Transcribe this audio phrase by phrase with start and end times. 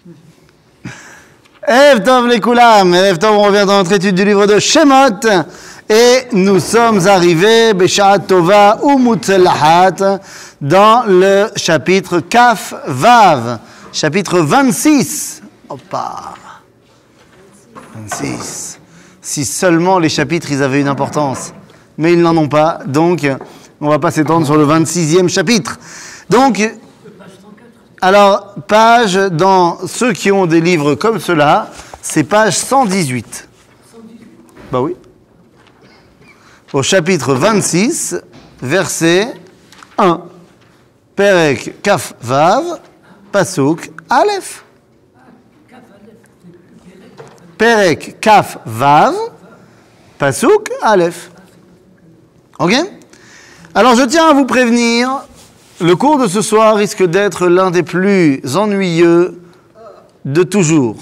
[1.66, 5.20] Ev Tov les Koulam, Ev Tov, on revient dans notre étude du livre de Shemot
[5.88, 10.20] et nous sommes arrivés, Beshat Tova ou Mutzelahat,
[10.60, 13.58] dans le chapitre Kaf Vav,
[13.92, 15.42] chapitre 26.
[15.68, 16.34] Opa
[17.94, 18.78] 26.
[19.20, 21.52] Si seulement les chapitres ils avaient une importance,
[21.98, 23.26] mais ils n'en ont pas, donc
[23.80, 25.78] on va pas s'étendre sur le 26e chapitre.
[26.30, 26.62] Donc,
[28.02, 31.70] alors, page, dans ceux qui ont des livres comme cela,
[32.00, 33.48] c'est page 118.
[34.72, 34.96] Bah oui.
[36.72, 38.16] Au chapitre 26,
[38.62, 39.34] verset
[39.98, 40.22] 1.
[41.14, 42.80] Perek Kaf Vav,
[43.32, 44.64] Pasuk Aleph.
[47.58, 49.14] Perek Kaf Vav,
[50.18, 51.30] Pasuk Aleph.
[52.58, 52.74] Ok?
[53.74, 55.24] Alors je tiens à vous prévenir,
[55.80, 59.40] le cours de ce soir risque d'être l'un des plus ennuyeux
[60.24, 60.96] de toujours.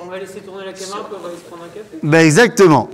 [0.00, 1.96] On va laisser tourner la caméra, puis on va aller se prendre un café.
[2.02, 2.88] Ben exactement.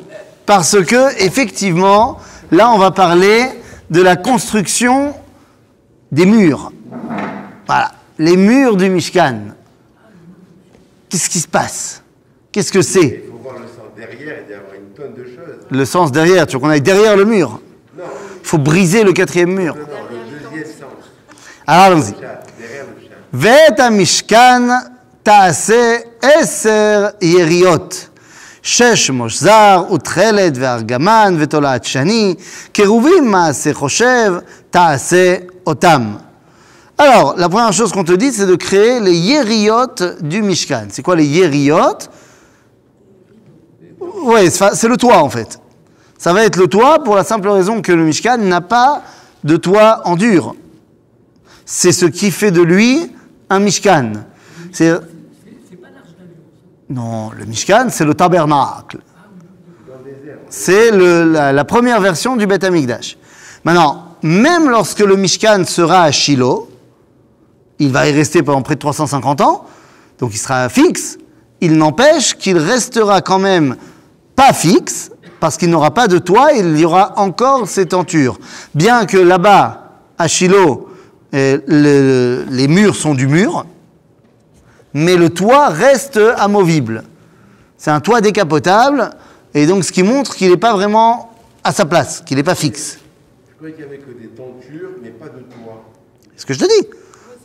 [0.47, 2.19] Parce que, effectivement,
[2.51, 3.47] là, on va parler
[3.91, 5.15] de la construction
[6.13, 6.71] des murs.
[7.67, 7.93] Voilà.
[8.19, 9.39] Les murs du Mishkan.
[11.09, 12.03] Qu'est-ce qui se passe?
[12.53, 13.23] Qu'est-ce que c'est?
[13.25, 15.67] Il faut voir le sens derrière et d'avoir une tonne de choses.
[15.71, 16.47] Le sens derrière.
[16.47, 17.61] Tu veux qu'on aille derrière le mur?
[17.97, 18.05] Non,
[18.43, 19.75] Il faut briser le quatrième mur.
[19.75, 20.83] non, non, le deuxième sens.
[20.83, 20.95] Alors,
[21.68, 22.12] allons-y.
[22.12, 23.16] Chat, derrière le chat.
[23.34, 24.62] ואת המשכן
[25.24, 28.06] תעשה עשר יריות.
[28.62, 32.36] שש מושזר ותכלת וארגמן ותולעת שני,
[32.74, 34.34] קרובים מעשה חושב,
[34.70, 35.36] תעשה
[35.68, 36.16] אותם.
[36.98, 40.88] Alors, la première chose qu'on te dit, c'est de créer les yériot du Mishkan.
[40.90, 41.98] C'est quoi les yériot
[44.22, 45.60] Oui, c'est le toit en fait.
[46.18, 49.02] Ça va être le toit pour la simple raison que le Mishkan n'a pas
[49.46, 50.56] de toit en dur
[51.65, 53.11] c'est ce qui fait de lui
[53.51, 54.13] un Mishkan.
[54.73, 54.93] C'est
[56.89, 58.99] non, le Mishkan, c'est le tabernacle.
[60.51, 63.17] C'est la, première version du Beth Amikdash.
[63.65, 66.69] Maintenant, même lorsque le Mishkan sera à Shiloh,
[67.79, 69.65] il va y rester pendant près de 350 ans,
[70.19, 71.19] donc il sera fixe,
[71.61, 73.77] il n'empêche qu'il restera quand même
[74.37, 78.39] pas fixe, parce qu'il n'aura pas de toit, il y aura encore ces tentures.
[78.75, 80.89] Bien que là-bas, à Shiloh,
[81.35, 83.67] le- les murs sont du mur,
[84.93, 87.03] mais le toit reste amovible.
[87.77, 89.11] C'est un toit décapotable,
[89.53, 91.33] et donc ce qui montre qu'il n'est pas vraiment
[91.65, 92.99] à sa place, qu'il n'est pas fixe.
[93.51, 95.85] Je croyais qu'il n'y avait que des tentures, mais pas de toit.
[96.37, 96.89] C'est ce que je te dis.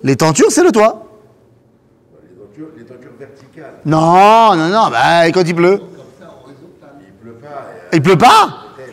[0.03, 1.05] Les tentures, c'est le toit.
[2.23, 3.73] Les tentures, les tentures verticales.
[3.85, 5.81] Non, non, non, bah, quand il pleut?
[7.01, 7.65] Il pleut pas.
[7.93, 8.49] Il pleut pas?
[8.79, 8.83] euh.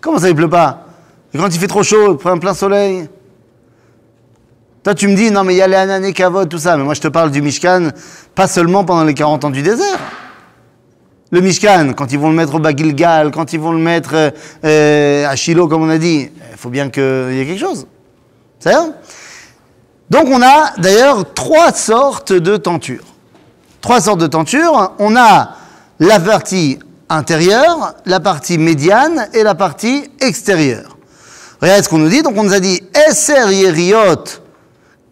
[0.00, 0.86] Comment ça, il pleut pas?
[1.32, 3.08] Et quand il fait trop chaud, un plein soleil?
[4.84, 6.76] Toi, tu me dis, non, mais il y a les anané kavod, tout ça.
[6.76, 7.88] Mais moi, je te parle du Mishkan,
[8.34, 9.98] pas seulement pendant les 40 ans du désert.
[11.30, 14.30] Le Mishkan, quand ils vont le mettre au Bagilgal, quand ils vont le mettre euh,
[14.62, 17.86] euh, à Shiloh, comme on a dit, il faut bien qu'il y ait quelque chose.
[18.60, 18.88] C'est ça
[20.10, 23.04] Donc, on a d'ailleurs trois sortes de tentures.
[23.80, 24.92] Trois sortes de tentures.
[24.98, 25.56] On a
[25.98, 26.78] la partie
[27.08, 30.98] intérieure, la partie médiane et la partie extérieure.
[31.62, 32.22] Regardez ce qu'on nous dit.
[32.22, 34.43] Donc, on nous a dit Esser Yeriot,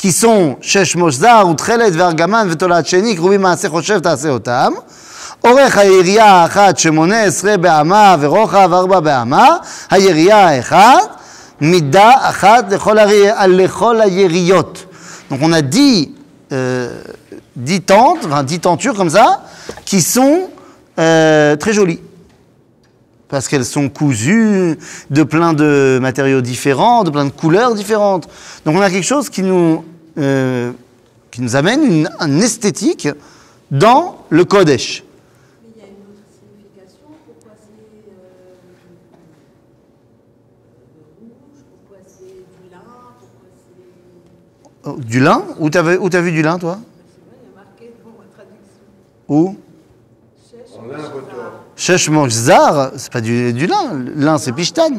[0.02, 4.74] qui sont Shesh Moshzar, ou Tchelet, Vergaman, Vetolat Sheni, Krubi Maaseh Choshev, Taaseh Otam.
[5.42, 9.58] עורך הירייה האחת שמונה עשרה באמה ורוחב ארבע באמה,
[9.90, 11.18] הירייה האחת,
[11.62, 13.28] מידה אחת לכל, הרי...
[13.48, 14.86] לכל היריות.
[15.30, 16.10] Donc on a dix,
[16.52, 17.02] euh,
[17.56, 19.44] dix tentes, enfin dix tentures comme ça,
[19.86, 20.50] qui sont
[21.00, 22.00] euh, très jolies.
[23.28, 24.80] Parce qu'elles sont cousues
[25.10, 28.28] de plein de matériaux différents, de plein de couleurs différentes.
[28.66, 29.84] Donc on a quelque chose qui nous,
[30.19, 30.73] euh,
[31.31, 33.09] qui nous amène une, une esthétique
[33.71, 35.03] dans le Kodesh.
[35.63, 37.07] Mais il y a une autre signification.
[37.27, 37.73] Pourquoi c'est
[38.11, 38.59] euh,
[41.21, 41.63] rouge?
[41.81, 42.83] Pourquoi c'est du lin?
[43.31, 43.51] Pourquoi
[44.85, 44.91] c'est.
[44.91, 45.45] Oh, Du lin?
[45.59, 46.79] Où t'as vu, où t'as vu du lin, toi?
[46.79, 48.85] C'est vrai, il y a marqué dans ma traduction.
[49.29, 49.57] Où?
[51.75, 53.95] Chèche, Moshzar, c'est pas du, du lin.
[53.95, 54.91] Le lin, c'est pishtan.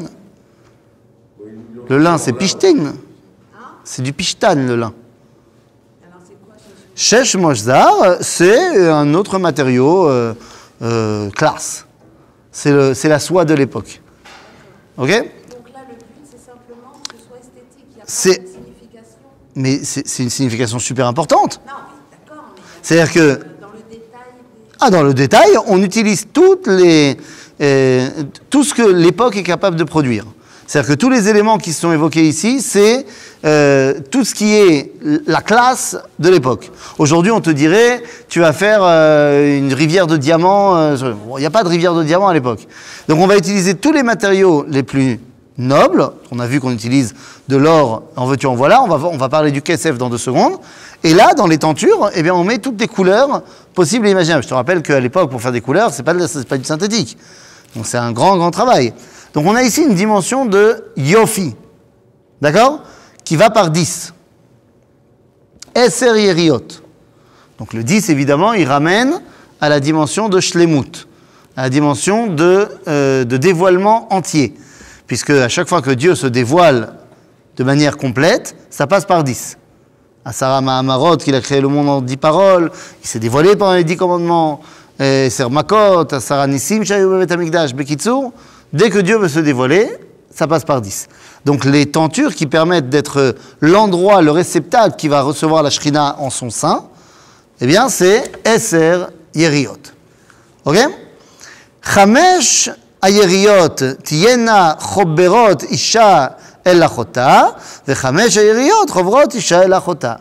[1.88, 2.92] Le lin, c'est pishtin.
[3.84, 4.92] C'est du pishtan, le lin.
[6.02, 10.32] Alors c'est quoi chèche Shesh Moshzar, c'est un autre matériau euh,
[10.82, 11.86] euh, classe.
[12.52, 14.00] C'est la soie de l'époque.
[14.96, 15.08] Ok?
[15.08, 15.18] Donc
[15.72, 17.84] là, le but, c'est simplement que ce soit esthétique.
[17.90, 19.26] Il n'y a pas de signification.
[19.56, 21.60] Mais c'est une signification super importante.
[21.66, 24.20] Non, oui, d'accord, mais C'est-à-dire que euh, dans le détail.
[24.80, 27.16] Ah, dans le détail, on utilise toutes les,
[27.60, 28.08] euh,
[28.50, 30.26] tout ce que l'époque est capable de produire.
[30.66, 33.04] C'est-à-dire que tous les éléments qui sont évoqués ici, c'est
[33.44, 34.92] euh, tout ce qui est
[35.26, 36.70] la classe de l'époque.
[36.98, 40.76] Aujourd'hui, on te dirait, tu vas faire euh, une rivière de diamants.
[40.76, 40.96] euh,
[41.36, 42.66] Il n'y a pas de rivière de diamants à l'époque.
[43.08, 45.20] Donc on va utiliser tous les matériaux les plus
[45.58, 46.08] nobles.
[46.32, 47.14] On a vu qu'on utilise
[47.48, 48.82] de l'or, en veux-tu, en voilà.
[48.82, 50.54] On va, on va parler du KSF dans deux secondes.
[51.02, 53.42] Et là, dans les tentures, eh bien, on met toutes les couleurs
[53.74, 54.42] possibles et imaginables.
[54.42, 56.64] Je te rappelle qu'à l'époque, pour faire des couleurs, pas, de la- c'est pas du
[56.64, 57.18] synthétique.
[57.76, 58.94] Donc c'est un grand, grand travail.
[59.34, 61.54] Donc on a ici une dimension de yofi.
[62.40, 62.82] D'accord?
[63.24, 64.14] Qui va par 10.
[65.74, 66.62] Eser yeriot.
[67.58, 69.20] Donc le 10, évidemment, il ramène
[69.60, 71.08] à la dimension de shlemut,
[71.56, 74.54] à la dimension de, euh, de dévoilement entier.
[75.06, 76.94] Puisque à chaque fois que Dieu se dévoile
[77.56, 79.58] de manière complète, ça passe par 10.
[80.24, 82.70] À Sarah Mahamarot, qu'il a créé le monde en 10 paroles,
[83.02, 84.60] il s'est dévoilé pendant les 10 commandements.
[84.98, 88.30] Ser Makot, à Sarah Nissim, Shayu Bevet Hamikdash, Bekitsur,
[88.74, 89.88] Dès que Dieu veut se dévoiler,
[90.34, 91.06] ça passe par 10.
[91.44, 96.28] Donc les tentures qui permettent d'être l'endroit, le réceptacle qui va recevoir la shrina en
[96.28, 96.88] son sein,
[97.60, 99.78] eh bien c'est Esser Yeriot.
[100.64, 100.76] Ok?
[101.82, 107.54] Chamesh Ayeriot Tiena Choberot Isha el Elachota,
[107.86, 110.18] Vechamesh Ayeriot Chobrot Isha Elachota.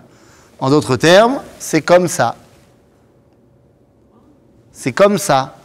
[0.60, 2.36] En d'autres termes, c'est comme ça.
[4.72, 5.56] C'est comme ça.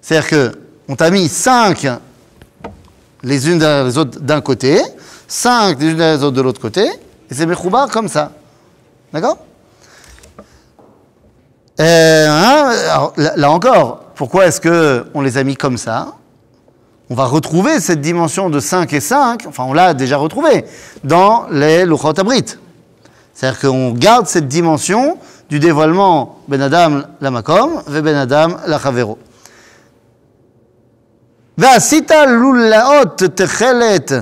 [0.00, 1.86] C'est-à-dire que on t'a mis cinq
[3.22, 4.80] les unes les autres d'un côté,
[5.28, 8.32] cinq les unes derrière les autres de l'autre côté, et c'est Mechoubar comme ça.
[9.12, 9.38] D'accord?
[11.80, 16.12] Euh, hein, là, encore, pourquoi est-ce qu'on les a mis comme ça?
[17.10, 20.64] On va retrouver cette dimension de 5 et 5, enfin on l'a déjà retrouvée,
[21.04, 22.44] dans les Luchot Abrit.
[23.34, 25.18] C'est-à-dire qu'on garde cette dimension
[25.48, 29.18] du dévoilement Ben Adam la Makom, Ben Adam la Chavero.
[31.58, 34.12] ועשית לולאות תכלת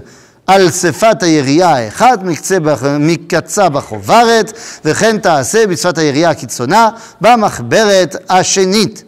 [0.47, 2.56] על שפת הירייה האחד מקצה
[3.00, 4.53] מקצה בחוברת,
[4.85, 6.88] וכן תעשה בשפת הירייה הקיצונה
[7.21, 9.05] במחברת השנית.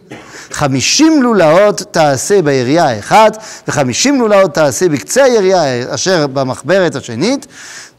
[0.51, 3.37] חמישים לולאות תעשה בירייה האחת,
[3.67, 7.47] וחמישים לולאות תעשה בקצה הירייה אשר במחברת השנית,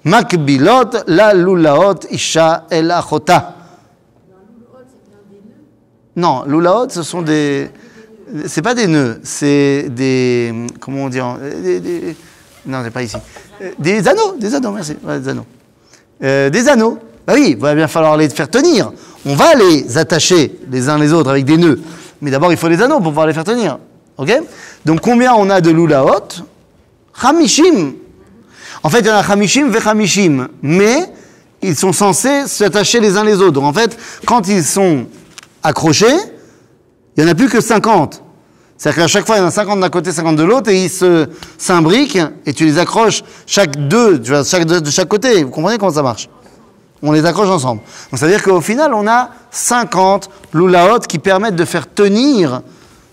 [0.05, 3.39] מקבילות ללולאות אישה אל אחותה.
[6.17, 7.69] Non, l'oulaot, ce sont des.
[8.47, 10.53] C'est pas des nœuds, c'est des.
[10.81, 13.17] Comment on dit Non, c'est pas ici.
[13.79, 14.97] Des anneaux, des anneaux, merci.
[15.03, 15.47] Des anneaux.
[16.23, 16.99] Euh, des anneaux.
[17.27, 18.93] Bah oui, il va bien falloir les faire tenir.
[19.25, 21.81] On va les attacher les uns les autres avec des nœuds.
[22.21, 23.79] Mais d'abord, il faut les anneaux pour pouvoir les faire tenir.
[24.19, 24.33] Ok?
[24.85, 26.43] Donc, combien on a de loulaot?
[27.23, 27.95] Hamishim.
[28.83, 30.49] En fait, il y en a Hamishim ve Hamishim.
[30.61, 30.97] Mais
[31.63, 33.53] ils sont censés s'attacher les uns les autres.
[33.53, 33.97] Donc, en fait,
[34.27, 35.07] quand ils sont
[35.63, 36.17] accrochés,
[37.17, 38.24] il n'y en a plus que 50.
[38.85, 40.85] C'est-à-dire qu'à chaque fois, il y en a 50 d'un côté, 50 de l'autre, et
[40.85, 41.27] ils se
[41.57, 45.43] s'imbriquent, et tu les accroches chaque deux, tu vois, chaque deux de chaque côté.
[45.43, 46.29] Vous comprenez comment ça marche?
[47.01, 47.81] On les accroche ensemble.
[48.11, 52.61] Donc, ça veut dire qu'au final, on a 50 loulaot qui permettent de faire tenir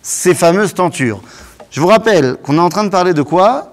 [0.01, 1.21] ces fameuses tentures.
[1.69, 3.71] Je vous rappelle qu'on est en train de parler de quoi?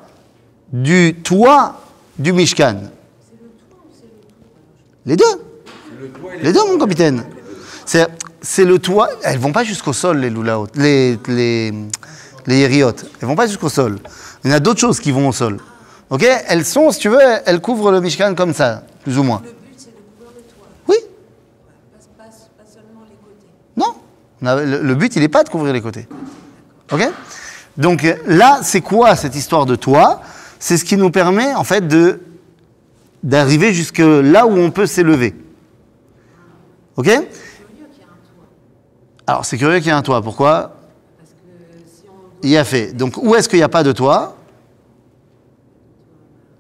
[0.73, 1.81] Du toit
[2.17, 2.77] du Mishkan.
[5.05, 5.25] Les deux.
[6.43, 7.25] Les deux, mon capitaine.
[7.85, 8.07] C'est,
[8.49, 9.11] c'est le toit.
[9.25, 11.71] Elles vont pas jusqu'au sol, les loulaot, les, les,
[12.47, 13.05] les hériotes.
[13.21, 13.99] Elles vont pas jusqu'au sol.
[14.43, 15.59] Il y en a d'autres choses qui vont au sol.
[16.09, 16.27] Ok?
[16.47, 19.43] Elles sont, si tu veux, elles couvrent le Mishkan comme ça, plus ou moins.
[19.45, 20.97] Le but, c'est de couvrir le toit, Oui
[22.17, 23.51] pas, pas, pas seulement les côtés.
[23.77, 23.95] Non.
[24.41, 26.09] Le, le but, il n'est pas de couvrir les côtés.
[26.91, 27.07] Ok?
[27.77, 30.23] Donc là, c'est quoi cette histoire de toit?
[30.59, 32.21] C'est ce qui nous permet, en fait, de
[33.23, 35.35] d'arriver jusque là où on peut s'élever.
[36.97, 37.27] Ok Curieux
[37.93, 38.47] qu'il y a un toit,
[39.29, 40.23] Alors, c'est curieux qu'il y ait un toit.
[40.23, 40.73] Pourquoi
[41.19, 42.97] parce que si on Il y a fait.
[42.97, 44.37] Donc, où est-ce qu'il n'y a pas de toit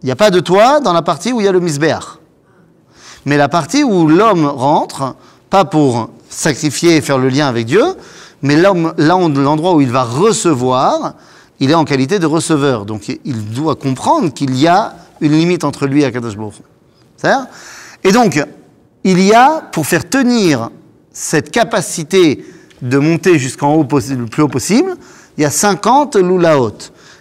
[0.03, 2.19] Il n'y a pas de toit dans la partie où il y a le misbéach.
[3.25, 5.17] Mais la partie où l'homme rentre,
[5.49, 7.83] pas pour sacrifier et faire le lien avec Dieu,
[8.43, 11.15] mais l'endroit où il va recevoir,
[11.61, 12.85] il est en qualité de receveur.
[12.85, 16.37] Donc, il doit comprendre qu'il y a une limite entre lui et Akadosh
[18.05, 18.47] Et donc,
[19.05, 20.69] il y a, pour faire tenir
[21.15, 22.45] cette capacité
[22.83, 24.95] de monter jusqu'en haut, le plus haut possible,
[25.37, 26.77] il y a 50 loulaot,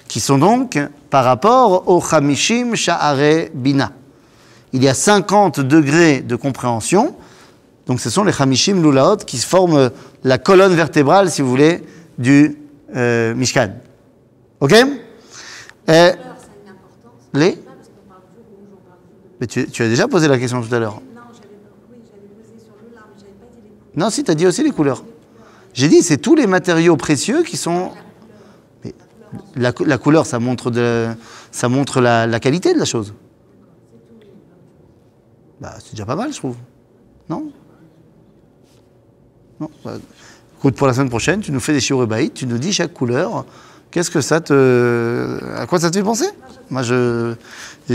[0.07, 3.91] qui sont donc par rapport au Hamishim Sha'are Bina.
[4.73, 7.15] Il y a 50 degrés de compréhension,
[7.87, 9.91] donc ce sont les Hamishim Lulaot qui forment
[10.23, 11.83] la colonne vertébrale, si vous voulez,
[12.17, 12.57] du
[12.95, 13.69] euh, Mishkan.
[14.59, 14.73] Ok?
[15.89, 16.11] Euh.
[17.33, 17.57] Les?
[19.39, 20.95] Mais tu, tu as déjà posé la question tout à l'heure.
[21.15, 21.47] Non, j'avais
[21.91, 23.95] oui, posé sur le lard, mais j'avais pas dit les couleurs.
[23.95, 25.03] Non, si, tu as dit aussi les couleurs.
[25.77, 27.91] J'ai dit, c'est tous les matériaux précieux qui sont...
[29.55, 31.07] La couleur ça montre, de,
[31.51, 33.13] ça montre la, qualité de la chose.
[35.61, 36.55] Bah, c'est déjà pas mal, je trouve.
[37.29, 37.51] Non?
[39.59, 39.97] Non bah,
[40.57, 43.45] Écoute, pour la semaine prochaine, tu nous fais des shiurebaït, tu nous dis chaque couleur,
[43.91, 45.39] qu'est-ce que ça te...
[45.57, 46.29] À quoi ça te fait penser?
[46.71, 47.35] Moi, je...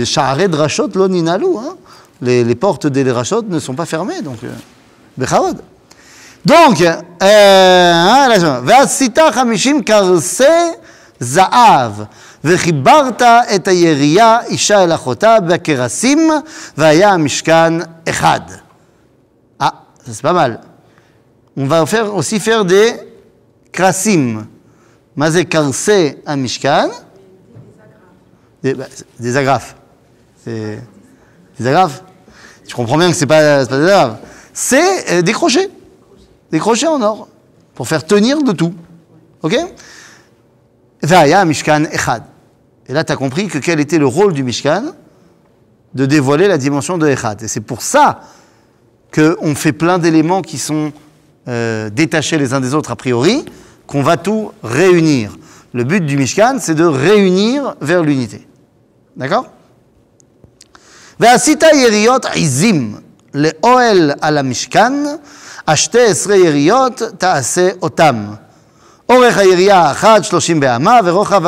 [0.04, 1.76] Sha'arei drashot lo ninalu, hein
[2.20, 4.44] les, les portes des rachot ne sont pas fermées, donc...
[4.44, 4.52] euh,
[5.18, 5.60] Bechavod.
[6.44, 10.44] Donc, euh, là, je- ועשית חמישים קרסי
[11.20, 11.92] זהב,
[12.44, 16.30] וחיברת את הירייה אישה אל אחותה בכרסים,
[16.78, 17.72] והיה המשכן
[18.08, 18.40] אחד.
[19.62, 19.72] Ah,
[20.04, 20.60] c'est pas mal.
[21.56, 22.92] On va faire, aussi faire des
[23.72, 24.44] krasim.
[25.16, 26.88] מה זה קרסי המשכן?
[28.64, 29.74] Des, agrafes.
[30.46, 32.02] Des agrafes.
[32.66, 34.16] Tu comprends bien que c'est pas, pas des agrafes.
[34.54, 35.68] C'est euh, des crochets.
[36.52, 37.28] des crochets en or
[37.74, 38.74] pour faire tenir de tout.
[39.42, 39.56] Ok?
[41.46, 42.22] Mishkan Echad.
[42.86, 44.92] Et là, tu as compris que quel était le rôle du Mishkan?
[45.94, 47.42] De dévoiler la dimension de Echad.
[47.42, 48.20] Et c'est pour ça
[49.12, 50.92] qu'on fait plein d'éléments qui sont
[51.48, 53.44] euh, détachés les uns des autres a priori,
[53.86, 55.36] qu'on va tout réunir.
[55.74, 58.46] Le but du Mishkan, c'est de réunir vers l'unité.
[59.16, 59.46] D'accord?
[61.18, 63.00] Ve'asita yeriot izim
[63.32, 65.18] le oel ala Mishkan.
[65.67, 68.25] השתי עשרה יריות תעשה אותם.
[69.09, 71.41] אורך הירייה האחת שלושים באמה ורוחב,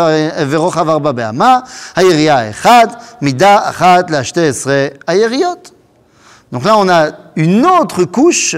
[0.50, 1.60] ורוחב ארבע באמה,
[1.96, 5.72] הירייה האחת, מידה אחת לשתי עשרה היריות.
[6.52, 8.56] Donc là, on a une autre couche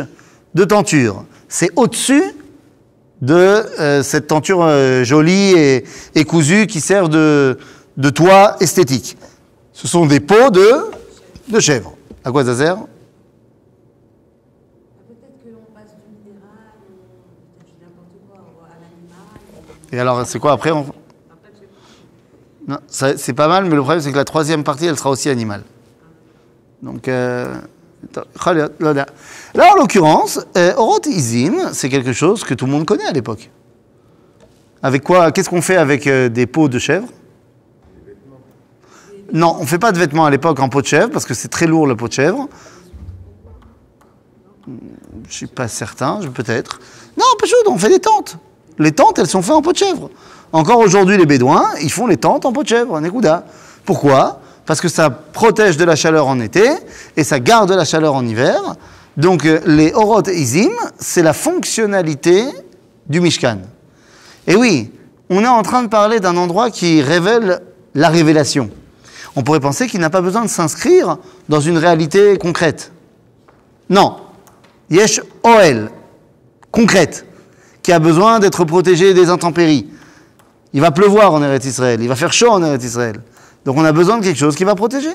[0.56, 1.26] de tenture.
[1.50, 2.24] C'est au-dessus
[3.22, 5.84] de euh, cette tenture euh, jolie et,
[6.16, 7.58] et cousue qui sert de,
[7.98, 9.18] de toit esthétique.
[9.74, 10.72] Ce sont des peaux de,
[11.50, 11.94] de chèvre.
[12.24, 12.78] À quoi ça sert
[19.93, 20.87] Et alors, c'est quoi après on-
[22.89, 25.63] c'est pas mal, mais le problème, c'est que la troisième partie, elle sera aussi animale.
[26.83, 27.55] Donc, euh,
[29.55, 33.13] là, en l'occurrence, euh, Orot Izim, c'est quelque chose que tout le monde connaît à
[33.13, 33.51] l'époque.
[34.83, 37.07] Avec quoi Qu'est-ce qu'on fait avec euh, des peaux de chèvre?
[39.33, 41.35] Non, on ne fait pas de vêtements à l'époque en peau de chèvre, parce que
[41.35, 42.49] c'est très lourd, la peau de chèvre.
[44.67, 46.81] Je ne suis pas certain, peut-être.
[47.17, 47.25] Non,
[47.69, 48.39] on fait des tentes.
[48.79, 50.11] Les tentes, elles sont faites en peau de chèvre.
[50.53, 53.45] Encore aujourd'hui, les Bédouins, ils font les tentes en peau de chèvre, en Écouda.
[53.85, 54.41] Pourquoi?
[54.65, 56.69] Parce que ça protège de la chaleur en été
[57.17, 58.61] et ça garde la chaleur en hiver.
[59.17, 62.45] Donc, euh, les Orot Izim, c'est la fonctionnalité
[63.09, 63.59] du Mishkan.
[64.47, 64.91] Et oui,
[65.31, 67.61] on est en train de parler d'un endroit qui révèle
[67.95, 68.71] la révélation.
[69.35, 71.19] On pourrait penser qu'il n'a pas besoin de s'inscrire
[71.49, 72.93] dans une réalité concrète.
[73.91, 74.17] Non.
[74.91, 75.91] Yesh Oel,
[76.71, 77.26] concrète,
[77.86, 79.88] qui a besoin d'être protégée des intempéries.
[80.74, 83.22] Il va pleuvoir en Eretz Israël, il va faire chaud en Eretz Israël.
[83.66, 85.12] Donc on a besoin de quelque chose qui va protéger.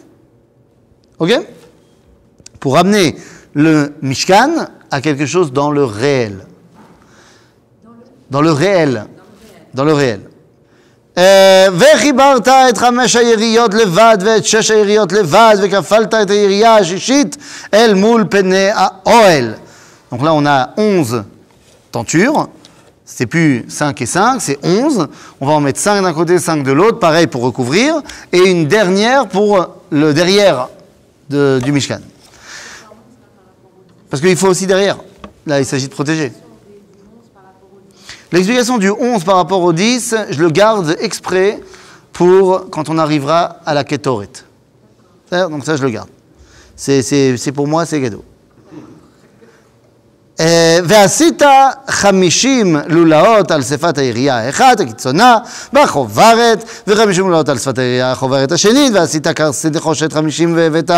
[1.19, 1.33] Ok
[2.61, 3.16] Pour amener
[3.55, 6.45] le Mishkan à quelque chose dans le réel.
[8.31, 9.07] Dans le réel.
[9.75, 10.21] dans le réel.
[11.19, 17.37] אה, וחיברת את חמש היריות לבד ואת שש היריות לבד וכפלת את הירייה השישית
[17.75, 19.55] אל מול פני האוהל.
[20.12, 21.25] Donc là on a 11
[21.90, 22.49] tentures,
[23.13, 25.08] c'est plus 5 et 5, c'est 11.
[25.41, 27.96] On va en mettre 5 d'un côté, 5 de l'autre, pareil pour recouvrir,
[28.32, 30.70] et une dernière pour le derrière
[31.30, 32.00] de- du Mishkan.
[34.10, 34.98] Parce qu'il faut aussi derrière.
[35.46, 36.32] Là, il s'agit de protéger.
[38.32, 41.60] L'explication du 11 par rapport au 10, je le garde exprès
[42.13, 44.30] pour quand on arrivera à la Ketoret.
[45.32, 46.10] Donc ça, je le garde.
[46.75, 48.24] C'est pour moi, c'est cadeau.
[50.40, 51.43] אה, ועשית
[51.88, 55.38] חמישים לולאות על שפת הירייה האחת, הקיצונה,
[55.73, 60.90] בחוברת, וחמישים לולאות על שפת הירייה החוברת השנית, ועשית כרסי נחושת חמישים והבאת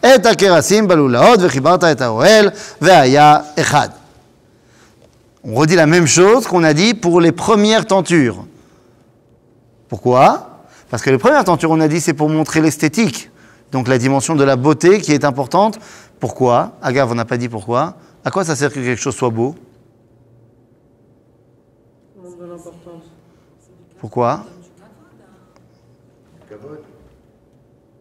[0.00, 2.50] את הכרסים בלולאות, וחיברת את האוהל,
[2.80, 3.88] והיה אחד.
[5.44, 8.44] On redit la même chose qu'on a dit pour les premières tentures.
[9.88, 10.58] Pourquoi
[10.90, 13.30] Parce que les premières tentures, on a dit, c'est pour montrer l'esthétique,
[13.70, 15.78] donc la dimension de la beauté qui est importante.
[16.18, 17.94] Pourquoi Agave, on n'a pas dit pourquoi.
[18.23, 19.55] À quoi ça sert que quelque chose soit beau?
[23.99, 24.45] Pourquoi?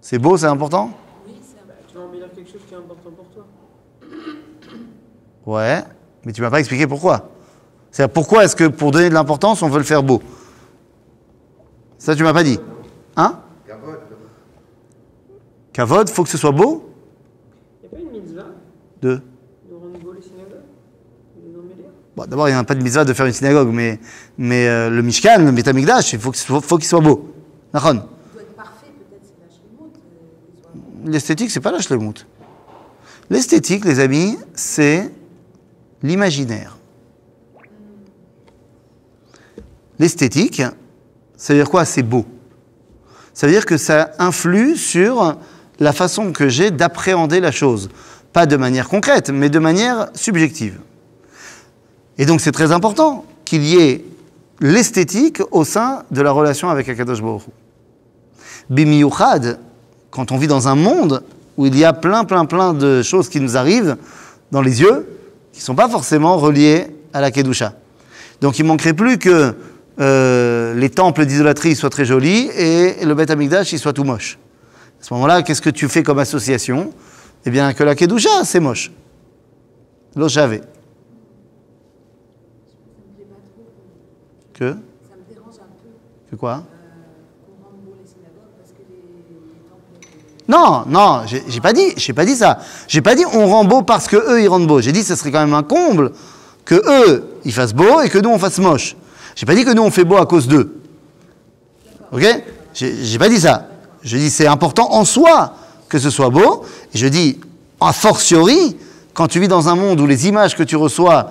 [0.00, 0.90] C'est beau, c'est important?
[1.88, 3.46] Tu vas embellir quelque chose qui est important pour toi.
[5.46, 5.82] Ouais,
[6.24, 7.30] mais tu m'as pas expliqué pourquoi.
[7.90, 10.22] C'est-à-dire pourquoi est-ce que pour donner de l'importance, on veut le faire beau?
[11.98, 12.58] Ça, tu m'as pas dit.
[13.16, 13.40] Hein?
[13.66, 14.00] Kavod.
[15.72, 16.90] Kavod, faut que ce soit beau?
[17.82, 18.46] Il n'y a pas une mitzvah?
[19.02, 19.20] De
[19.68, 20.62] de rendre beau les synagogues
[21.36, 21.88] Ils les ont mêlés.
[22.20, 23.98] Bon, d'abord, il n'y a pas de mitzvah de faire une synagogue, mais,
[24.36, 27.32] mais euh, le Mishkan, le Beth Amikdash, il faut qu'il soit, faut qu'il soit beau.
[27.72, 27.96] Chlimout.
[27.96, 28.00] euh,
[31.06, 32.26] L'esthétique, c'est pas la shlemout.
[33.30, 35.10] L'esthétique, les amis, c'est
[36.02, 36.76] l'imaginaire.
[39.98, 40.60] L'esthétique,
[41.38, 41.86] ça veut dire quoi?
[41.86, 42.26] C'est beau.
[43.32, 45.38] Ça veut dire que ça influe sur
[45.78, 47.88] la façon que j'ai d'appréhender la chose.
[48.34, 50.80] Pas de manière concrète, mais de manière subjective.
[52.20, 54.04] Et donc c'est très important qu'il y ait
[54.60, 57.44] l'esthétique au sein de la relation avec Akadosh Baruch.
[58.68, 59.58] Bimiyuchad,
[60.10, 61.22] quand on vit dans un monde
[61.56, 63.96] où il y a plein, plein, plein de choses qui nous arrivent
[64.52, 65.08] dans les yeux,
[65.54, 67.72] qui ne sont pas forcément reliées à la Kedusha.
[68.42, 69.54] Donc il manquerait plus que
[69.98, 74.38] euh, les temples d'idolâtrie soient très jolis et le Beth Amikdash il soit tout moche.
[75.00, 76.92] À ce moment-là, qu'est-ce que tu fais comme association?
[77.46, 78.92] Eh bien, que la Kedusha, c'est moche.
[80.14, 80.58] L'eau j'avais.
[80.58, 80.66] Ça
[82.98, 83.64] me plaît pas trop.
[84.60, 84.74] Que Ça
[85.16, 85.88] me dérange un peu
[86.30, 86.58] Que quoi euh,
[89.96, 92.58] euh, Non, non, j'ai pas dit, j'ai pas dit ça.
[92.86, 94.82] J'ai pas dit on rend beau parce que eux ils rendent beau.
[94.82, 96.12] J'ai dit ce serait quand même un comble
[96.66, 98.96] que eux ils fassent beau et que nous on fasse moche.
[99.34, 100.78] J'ai pas dit que nous on fait beau à cause d'eux.
[102.12, 102.26] Ok?
[102.74, 103.66] J'ai j'ai pas dit ça.
[104.02, 105.54] Je dis c'est important en soi
[105.88, 106.66] que ce soit beau.
[106.92, 107.40] Et je dis
[107.80, 108.76] a fortiori
[109.14, 111.30] quand tu vis dans un monde où les images que tu reçois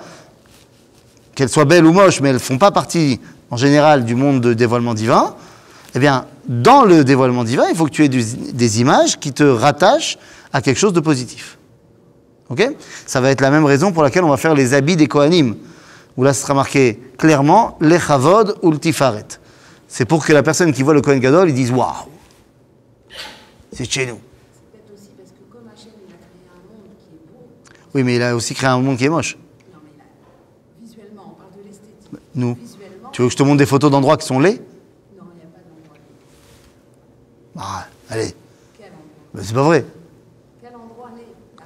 [1.40, 3.18] qu'elles soient belles ou moches, mais elles ne font pas partie,
[3.50, 5.34] en général, du monde de dévoilement divin,
[5.94, 9.32] eh bien, dans le dévoilement divin, il faut que tu aies du- des images qui
[9.32, 10.18] te rattachent
[10.52, 11.56] à quelque chose de positif.
[12.50, 12.68] Ok?
[13.06, 15.56] Ça va être la même raison pour laquelle on va faire les habits des Kohanim,
[16.18, 19.24] où là, ce sera marqué clairement, les chavod ou le tifaret.
[19.88, 21.88] C'est pour que la personne qui voit le Kohen Gadol, il dise Waouh
[23.72, 24.20] C'est chez nous.
[27.94, 29.36] Oui, mais il a aussi créé un monde qui est moche.
[29.72, 30.04] non mais là,
[30.80, 32.19] visuellement, on parle de l'esthétique.
[32.34, 32.56] Nous.
[33.12, 34.60] Tu veux que je te montre des photos d'endroits qui sont laids
[35.18, 35.60] non, il n'y a pas
[37.56, 37.80] d'endroit.
[37.80, 38.34] Ah, Allez,
[38.78, 38.98] Quel endroit
[39.34, 39.84] Ben, c'est pas vrai.
[40.62, 41.10] Quel endroit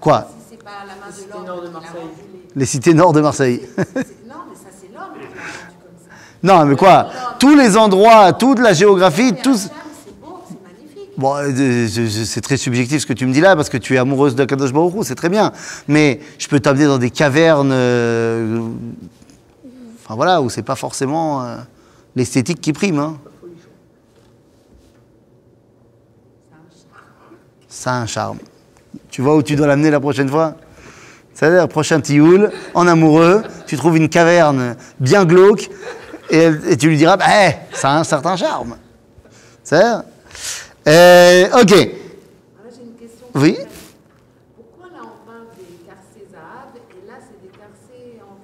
[0.00, 2.00] Quoi Si c'est pas la main de Cité l'homme nord de Marseille.
[2.56, 3.60] Les cités nord de Marseille.
[3.76, 6.10] Non, mais ça c'est l'homme qui l'a rendu comme ça.
[6.42, 7.08] Non, mais quoi?
[7.38, 9.66] Tous les endroits, toute la géographie, tous.
[9.66, 9.70] Hachem,
[10.04, 11.10] c'est beau, c'est magnifique.
[11.16, 13.98] Bon, euh, c'est très subjectif ce que tu me dis là, parce que tu es
[13.98, 15.52] amoureuse de Kadosh Baruch c'est très bien.
[15.88, 18.60] Mais je peux t'amener dans des cavernes, euh,
[20.04, 21.56] enfin voilà, où c'est pas forcément euh,
[22.14, 22.98] l'esthétique qui prime.
[22.98, 23.18] Hein.
[27.68, 28.38] Ça a un charme.
[29.10, 30.56] Tu vois où tu dois l'amener la prochaine fois?
[31.34, 35.68] C'est-à-dire, prochain tioul, en amoureux, tu trouves une caverne bien glauque,
[36.30, 38.76] et, tu lui diras, bah, eh, ça a un certain charme.
[39.62, 39.82] C'est
[40.86, 41.70] euh, Ok.
[41.70, 41.98] Question.
[43.34, 43.56] Oui?
[44.56, 48.36] Pourquoi là on parle des carcés Zahav et là c'est des carcés en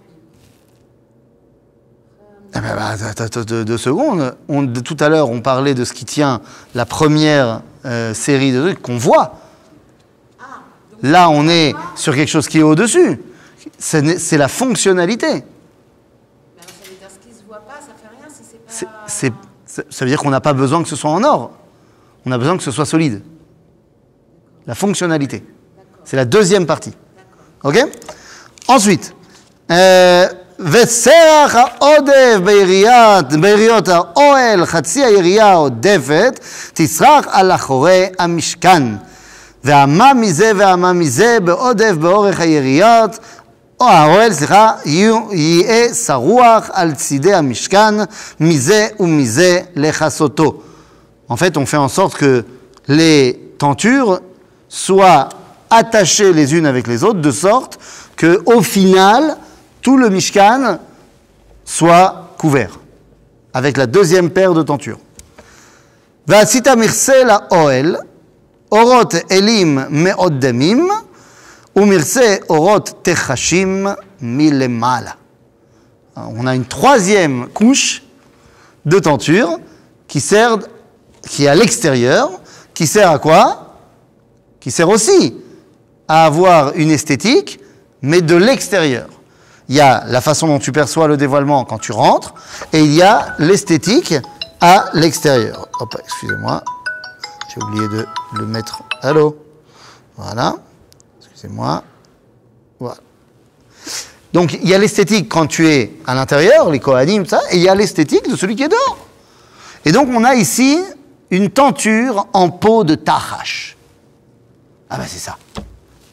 [2.49, 4.36] cuivre Ben, bah, deux, deux secondes.
[4.48, 6.40] On- de- tout à l'heure, on parlait de ce qui tient
[6.74, 9.36] la première euh, série de trucs qu'on voit.
[10.38, 10.60] Ah,
[11.02, 13.20] Là, on est sur quelque chose qui est au-dessus.
[13.78, 15.44] C'est la fonctionnalité.
[19.06, 21.52] ça veut dire qu'on n'a pas besoin que ce soit en or.
[22.26, 23.22] On a besoin que ce soit solide.
[24.66, 25.44] La fonctionnalité.
[26.04, 26.92] C'est la deuxième partie.
[27.64, 27.78] Ok?
[28.68, 29.14] Ensuite,
[29.70, 30.28] euh,
[30.60, 36.40] וסרח העודף בעיריית, בעיריות האוהל, חצי העירייה העודפת,
[36.74, 38.82] תסרח על אחורי המשכן.
[39.64, 43.18] והמה מזה והמה מזה בעודף באורך היריות,
[43.80, 47.94] או האוהל, סליחה, יהיה שרוח על צידי המשכן,
[48.40, 50.62] מזה ומזה לכסותו.
[51.28, 52.44] En fait, on fait en sorte que
[52.88, 54.20] les tentures
[54.68, 55.28] soient
[55.70, 57.78] attachées les unes avec les autres, de sorte
[58.16, 59.36] que, au final,
[59.82, 60.78] tout le Mishkan
[61.64, 62.78] soit couvert
[63.52, 64.98] avec la deuxième paire de tentures.
[76.16, 78.02] On a une troisième couche
[78.84, 79.58] de tenture
[80.06, 80.58] qui sert,
[81.28, 82.30] qui est à l'extérieur,
[82.74, 83.76] qui sert à quoi?
[84.58, 85.36] Qui sert aussi
[86.08, 87.60] à avoir une esthétique,
[88.02, 89.08] mais de l'extérieur.
[89.70, 92.34] Il y a la façon dont tu perçois le dévoilement quand tu rentres,
[92.72, 94.14] et il y a l'esthétique
[94.60, 95.68] à l'extérieur.
[95.78, 96.64] Hop, excusez-moi,
[97.48, 98.04] j'ai oublié de
[98.36, 98.82] le mettre.
[99.00, 99.38] Allô
[100.16, 100.56] Voilà,
[101.20, 101.84] excusez-moi.
[102.80, 102.96] Voilà.
[104.32, 107.62] Donc il y a l'esthétique quand tu es à l'intérieur, les Kohanim, ça, et il
[107.62, 108.98] y a l'esthétique de celui qui est dehors.
[109.84, 110.82] Et donc on a ici
[111.30, 113.76] une tenture en peau de tachash.
[114.90, 115.38] Ah ben c'est ça.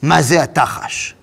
[0.03, 1.16] Mazé à tachash.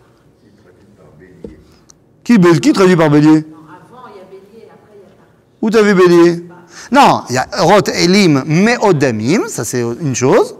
[2.23, 5.03] Qui, bé- qui traduit par bélier Non, avant, il y a bélier, après, il y
[5.03, 5.27] a Tara.
[5.61, 6.45] Où t'as vu bélier
[6.91, 10.55] Non, il y a Orot Elim Meodamim, ça c'est une chose.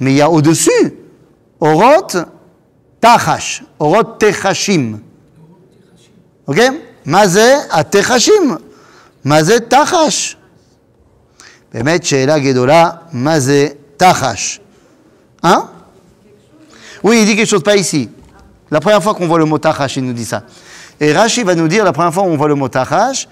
[0.00, 0.94] Mais il y a au-dessus
[1.60, 2.08] Orot
[3.00, 4.98] Tachash, Orot Techashim.
[6.46, 6.60] Ok
[7.04, 8.58] Mazé à Techashim.
[9.24, 10.36] Mazé Tachash.
[11.74, 14.60] באמת שאלה גדולה, מה זה תחש?
[15.44, 15.62] Hein
[17.02, 18.08] Oui, il dit quelque chose, pas ici.
[18.70, 20.44] La première fois qu'on voit le mot tachash, il nous dit ça.
[20.99, 23.27] Et Rashi va nous dire, la première fois où on voit le mot tachash,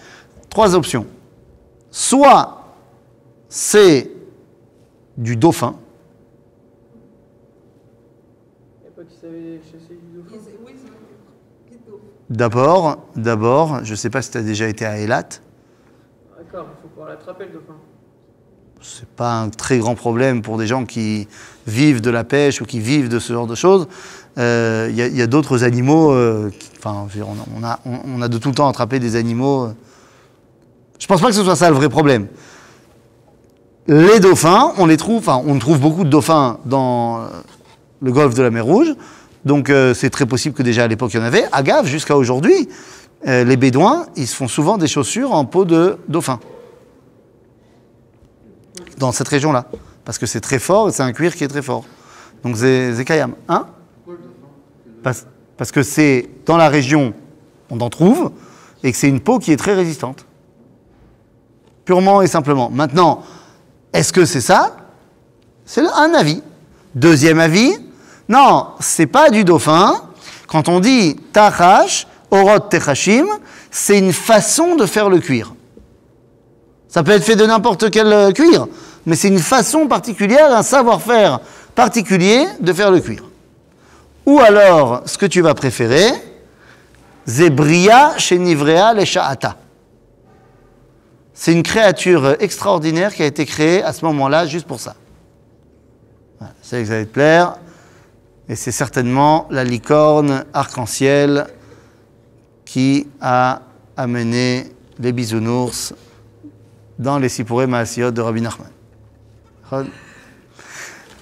[0.50, 1.06] trois options.
[1.92, 2.64] Soit
[3.50, 4.12] c'est
[5.18, 5.76] du dauphin,
[12.30, 15.24] d'abord, d'abord, je ne sais pas si tu as déjà été à Eilat,
[16.38, 17.74] D'accord, il faut pouvoir l'attraper le dauphin.
[18.82, 21.28] c'est pas un très grand problème pour des gens qui
[21.66, 23.88] vivent de la pêche ou qui vivent de ce genre de choses.
[24.38, 27.20] Euh, Il y a, il y a d'autres animaux, euh, qui- enfin,
[27.56, 29.66] on a, on, de tout le temps attrapé des animaux.
[29.66, 29.76] euh.
[31.00, 32.28] Je pense pas que ce soit ça le vrai problème.
[33.88, 37.28] Les dauphins, on les trouve, enfin, on trouve beaucoup de dauphins dans euh,
[38.02, 38.94] le golfe de la mer Rouge,
[39.46, 41.46] donc euh, c'est très possible que déjà à l'époque il y en avait.
[41.52, 42.68] À Gave, jusqu'à aujourd'hui,
[43.28, 46.40] euh, les Bédouins, ils se font souvent des chaussures en peau de dauphin
[48.98, 49.66] dans cette région-là.
[50.04, 51.86] Parce que c'est très fort c'est un cuir qui est très fort.
[52.44, 53.36] Donc c'est c'est Kayam.
[53.48, 53.68] Hein
[55.04, 55.26] parce,
[55.58, 57.14] parce que c'est dans la région,
[57.70, 58.32] on en trouve,
[58.84, 60.26] et que c'est une peau qui est très résistante.
[61.86, 62.70] Purement et simplement.
[62.70, 63.24] Maintenant,
[63.94, 64.78] est-ce que c'est ça?
[65.66, 66.42] C'est un avis.
[66.96, 67.78] Deuxième avis,
[68.30, 70.02] non, c'est pas du dauphin.
[70.48, 73.26] Quand on dit tachash, orot techashim,
[73.72, 75.54] c'est une façon de faire le cuir.
[76.88, 78.68] Ça peut être fait de n'importe quel euh, cuir,
[79.06, 81.42] mais c'est une façon particulière, un savoir-faire
[81.76, 83.27] particulier de faire le cuir.
[84.28, 86.12] Ou alors, ce que tu vas préférer,
[87.26, 89.56] Zebria chez Nivrea le Sha'ata.
[91.34, 94.96] C'est une créature extraordinaire qui a été créée à ce moment-là juste pour ça.
[96.40, 97.56] Voilà, que ça va te plaire.
[98.50, 101.48] Et c'est certainement la licorne arc-en-ciel
[102.66, 103.62] qui a
[103.96, 105.94] amené les bisounours
[107.00, 108.68] dans les Sipouré Maasiot de Rabbi Nachman.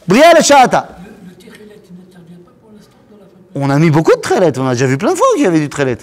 [0.07, 0.97] Bria le Sha'ata.
[1.27, 3.44] Le Térélet, il n'intervient pas pour l'instant dans la fabrication.
[3.55, 4.57] On a mis beaucoup de trailettes.
[4.57, 5.97] On a déjà vu plein de fois qu'il y avait du bleu.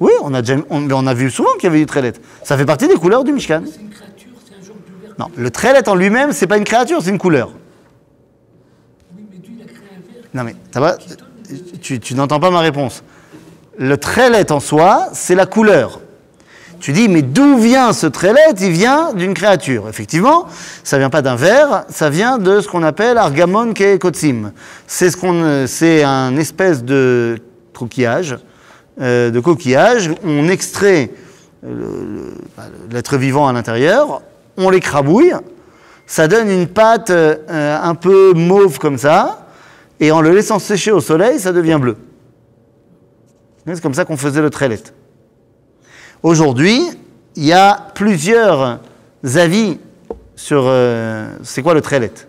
[0.00, 2.20] Oui, on a, déjà, on, on a vu souvent qu'il y avait du trailette.
[2.42, 3.62] Ça fait partie des couleurs du Mishkan.
[3.64, 5.14] C'est une créature, c'est un genre de vert.
[5.18, 7.52] Non, le trailette en lui-même, c'est pas une créature, c'est une couleur.
[9.16, 10.22] Oui, mais Dieu, il a créé un vert.
[10.34, 10.98] Non mais, ça va
[11.80, 13.02] Tu, tu n'entends pas ma réponse.
[13.78, 16.00] Le trailette en soi, c'est la couleur.
[16.80, 19.88] Tu dis, mais d'où vient ce trailette Il vient d'une créature.
[19.88, 20.46] Effectivement,
[20.84, 24.52] ça vient pas d'un verre, ça vient de ce qu'on appelle argamon kotsim.
[24.86, 27.38] C'est ce qu'on, c'est un espèce de
[27.72, 28.36] coquillage,
[29.00, 30.10] euh, de coquillage.
[30.24, 31.10] On extrait
[31.64, 32.30] euh,
[32.90, 34.22] l'être vivant à l'intérieur,
[34.56, 35.34] on l'écrabouille,
[36.06, 39.46] ça donne une pâte euh, un peu mauve comme ça,
[39.98, 41.96] et en le laissant sécher au soleil, ça devient bleu.
[43.66, 44.94] C'est comme ça qu'on faisait le trailette.
[46.26, 46.82] Aujourd'hui,
[47.36, 48.80] il y a plusieurs
[49.36, 49.78] avis
[50.34, 52.26] sur euh, c'est quoi le trailette.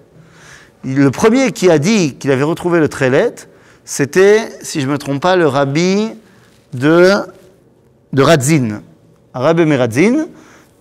[0.84, 3.50] Le premier qui a dit qu'il avait retrouvé le trailette,
[3.86, 6.12] c'était, si je ne me trompe pas, le rabbi
[6.76, 7.12] de,
[8.14, 8.84] de Radzin,
[9.34, 10.28] Rabbi Meradzin.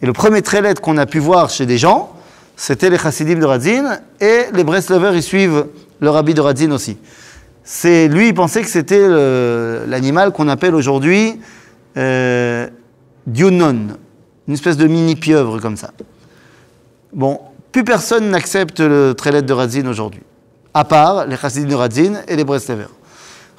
[0.03, 2.13] Et le premier trailette qu'on a pu voir chez des gens,
[2.55, 5.69] c'était les chassidim de Radzin, et les Breslovers, ils suivent
[6.01, 6.99] le rabbi de Radzin aussi.
[7.65, 9.09] C'est, lui, il pensait que c'était
[9.87, 11.41] l'animal qu'on appelle aujourd'hui
[11.97, 12.69] euh,
[13.27, 13.97] Dionon,
[14.47, 15.91] une espèce de mini pieuvre comme ça.
[17.13, 17.41] Bon,
[17.73, 20.23] plus personne n'accepte le trailet de Radzin aujourd'hui,
[20.73, 22.91] à part les chassidim de Radzin et les Breslovers.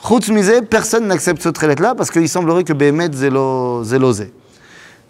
[0.08, 4.32] Chutz misé, personne n'accepte ce trailet-là parce qu'il semblerait que Behemet zélo zélosé.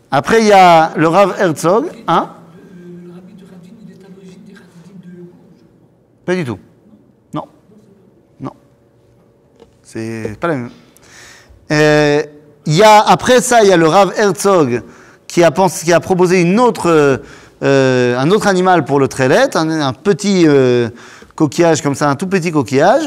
[0.09, 5.23] Après, il y a le Rav Herzog, Le, de il est à l'origine des de.
[6.25, 6.57] Pas du tout.
[7.33, 7.43] Non.
[8.39, 8.53] Non.
[9.83, 10.69] C'est pas la même.
[11.69, 12.23] Euh,
[12.67, 14.81] Il y a, après ça, il y a le Rav Herzog
[15.25, 20.89] qui a, proposé euh, un autre animal pour le trailet, un, un petit euh,
[21.35, 23.03] coquillage comme ça, un tout petit coquillage.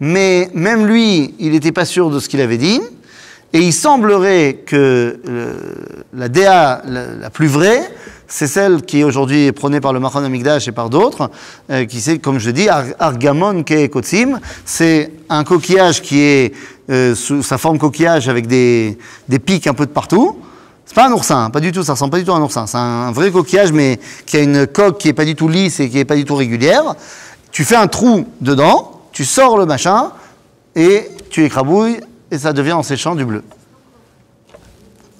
[0.00, 2.80] Mais même lui, il n'était pas sûr de ce qu'il avait dit.
[3.52, 5.54] Et il semblerait que euh,
[6.12, 7.88] la DA la plus vraie,
[8.26, 11.30] c'est celle qui aujourd'hui est prônée par le Machon Amigdash et par d'autres,
[11.70, 14.40] euh, qui c'est, comme je dis, Ar- Argamon Ke Kotsim.
[14.64, 16.52] C'est un coquillage qui est
[16.90, 20.38] euh, sous sa forme coquillage avec des, des pics un peu de partout.
[20.86, 22.42] C'est pas un oursin, hein, pas du tout, ça ressemble pas du tout à un
[22.42, 22.66] oursin.
[22.66, 25.80] C'est un, vrai coquillage, mais qui a une coque qui est pas du tout lisse
[25.80, 26.94] et qui est pas du tout régulière.
[27.52, 30.10] Tu fais un trou dedans, tu sors le machin,
[30.76, 33.42] et tu écrabouilles, et ça devient en séchant du bleu.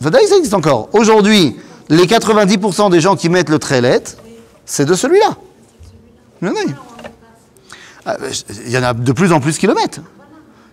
[0.00, 0.88] Vadaï, ça existe encore.
[0.92, 1.56] Aujourd'hui,
[1.88, 4.02] les 90% des gens qui mettent le trélet,
[4.64, 5.36] c'est de celui-là.
[8.06, 8.16] Ah,
[8.66, 10.00] Il y en a de plus en plus qui le mettent.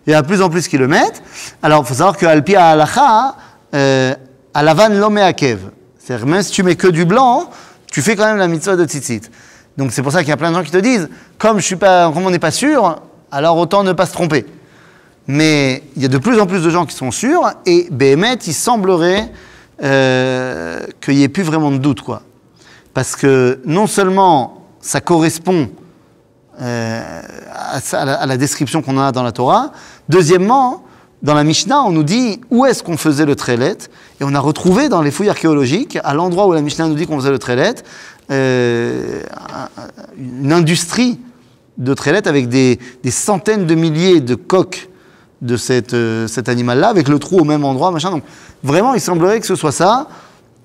[0.06, 1.22] Il y en a de plus en plus qui le mettent.
[1.62, 3.36] Alors, il faut savoir qu'Al Pi Halacha,
[3.74, 4.16] euh,
[4.54, 5.60] à la l'homme à kev.
[6.00, 7.50] C'est-à-dire, même si tu mets que du blanc,
[7.92, 9.22] tu fais quand même la mitzvah de tzitzit.
[9.78, 11.66] Donc, c'est pour ça qu'il y a plein de gens qui te disent, comme, je
[11.66, 14.46] suis pas, comme on n'est pas sûr, alors autant ne pas se tromper.
[15.28, 18.40] Mais il y a de plus en plus de gens qui sont sûrs, et Béhémet,
[18.48, 19.32] il semblerait
[19.84, 22.02] euh, qu'il n'y ait plus vraiment de doute.
[22.94, 25.70] Parce que non seulement ça correspond
[26.62, 27.22] euh,
[27.94, 29.72] à, la, description qu'on a dans la Torah,
[30.10, 30.84] deuxièmement,
[31.24, 33.78] dans la Mishnah, on nous dit où est-ce qu'on faisait le trélet,
[34.20, 37.08] et on a retrouvé dans les fouilles archéologiques, à l'endroit où la Mishnah nous dit
[37.08, 37.76] qu'on faisait le trélet,
[38.32, 39.22] euh,
[39.54, 41.20] un- un- une industrie
[41.78, 42.78] de trélet avec des
[43.10, 44.91] centaines de milliers de coques
[45.42, 48.12] de cette, euh, cet animal-là, avec le trou au même endroit, machin.
[48.12, 48.24] Donc,
[48.64, 50.08] vraiment, il semblerait que ce soit ça.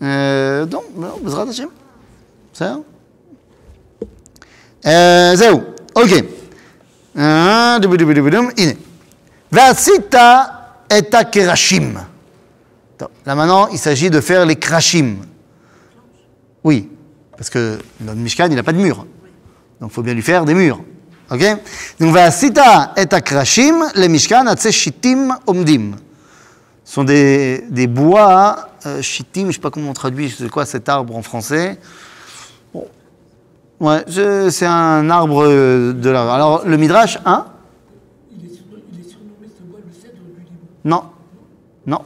[0.03, 0.85] Euh, donc,
[1.23, 1.69] Bezrat Hashem.
[2.53, 2.79] Ça
[4.85, 4.87] Zéou.
[4.87, 5.63] Euh,
[5.95, 6.25] ok.
[7.17, 7.81] Hein,
[8.57, 8.77] Iné.
[10.89, 11.95] Et kerashim.
[13.27, 15.17] Là maintenant, il s'agit de faire les krashim.
[16.63, 16.89] Oui,
[17.37, 19.07] parce que le Mishkan, il n'a pas de mur.
[19.81, 20.81] Donc, il faut bien lui faire des murs.
[21.32, 21.42] Ok
[22.00, 22.58] Donc, ועשית
[23.02, 25.94] את הקרשים למשכן עצי שיטים עומדים.
[26.86, 30.50] Ce sont des, des bois, euh, shittim, je ne sais pas comment on traduit, c'est
[30.50, 31.80] quoi cet arbre en français
[32.74, 32.86] Bon.
[33.80, 36.32] Ouais, je- c'est un arbre euh, de l'arbre.
[36.32, 37.46] Alors, le Midrash, hein
[38.38, 40.52] Il est, surno- il est surnommé ce bois le cèdre du Liban.
[40.84, 41.04] Non.
[41.88, 42.02] Non.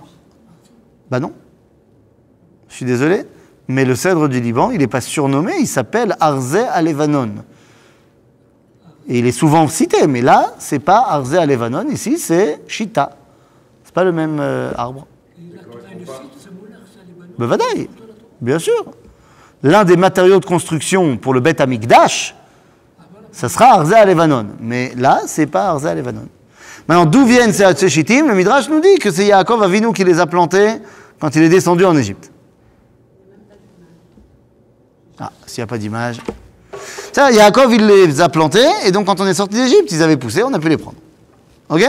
[1.09, 1.31] Bah non.
[2.69, 3.23] Je suis désolé.
[3.67, 7.31] Mais le cèdre du Liban, il n'est pas surnommé, il s'appelle Arzé Alevanon.
[9.10, 13.16] Et il est souvent cité, mais là, c'est pas Arzé Alevanon, ici, c'est Chita.
[13.82, 15.08] C'est pas le même euh, arbre.
[18.40, 18.84] Bien sûr.
[19.64, 22.36] L'un des matériaux de construction pour le Beth Amikdash,
[23.32, 24.46] ça sera Arzé Alevanon.
[24.60, 26.28] Mais là, c'est pas Arzé Alevanon.
[26.86, 30.20] Maintenant, d'où viennent ces Hatsheshitim Le Midrash nous dit que c'est Yaakov Avinu qui les
[30.20, 30.74] a plantés
[31.18, 32.30] quand il est descendu en Égypte.
[35.18, 36.20] Ah, s'il n'y a pas d'image.
[37.19, 40.17] Ça, Yaakov, il les a plantés, et donc quand on est sorti d'Égypte, ils avaient
[40.17, 40.97] poussé, on a pu les prendre.
[41.69, 41.83] Ok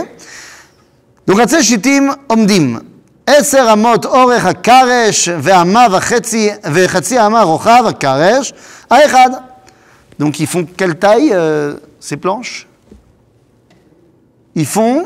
[1.27, 2.79] donc עצי שיטים עומדים.
[3.27, 8.53] עשר אמות אורך הקרש ואמה וחצי, וחצי אמה רוחב הקרש
[8.91, 9.31] האחד.
[10.21, 12.67] Donc ils font quelle taille euh, ces planches
[14.55, 15.05] Ils font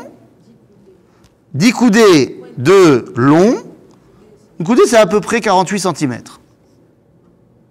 [1.53, 3.55] 10 coudées de long.
[4.59, 6.17] Une coudée c'est à peu près 48 cm.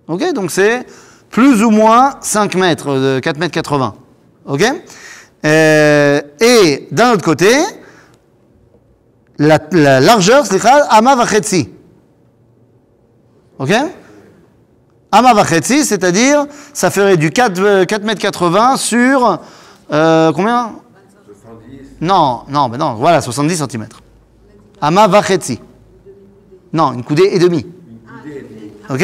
[0.08, 0.84] Ok Donc c'est
[1.35, 3.93] plus ou moins 5 mètres, de 4 mètres 80.
[4.45, 4.63] Ok?
[5.45, 7.51] Euh, Et d'un autre côté,
[9.37, 11.69] la, la largeur, c'est Ama Vachetzi.
[13.59, 13.69] Ok?
[15.11, 19.39] Ama Vachetzi, c'est-à-dire, ça ferait du 4, euh, 4 mètres 80 sur.
[19.91, 20.71] euh, combien?
[21.27, 23.87] 70, Non, non, mais non, voilà, 70 cm.
[24.79, 25.59] Ama Vachetzi.
[26.71, 27.65] Non, une coudée et demie.
[28.89, 29.03] Ok?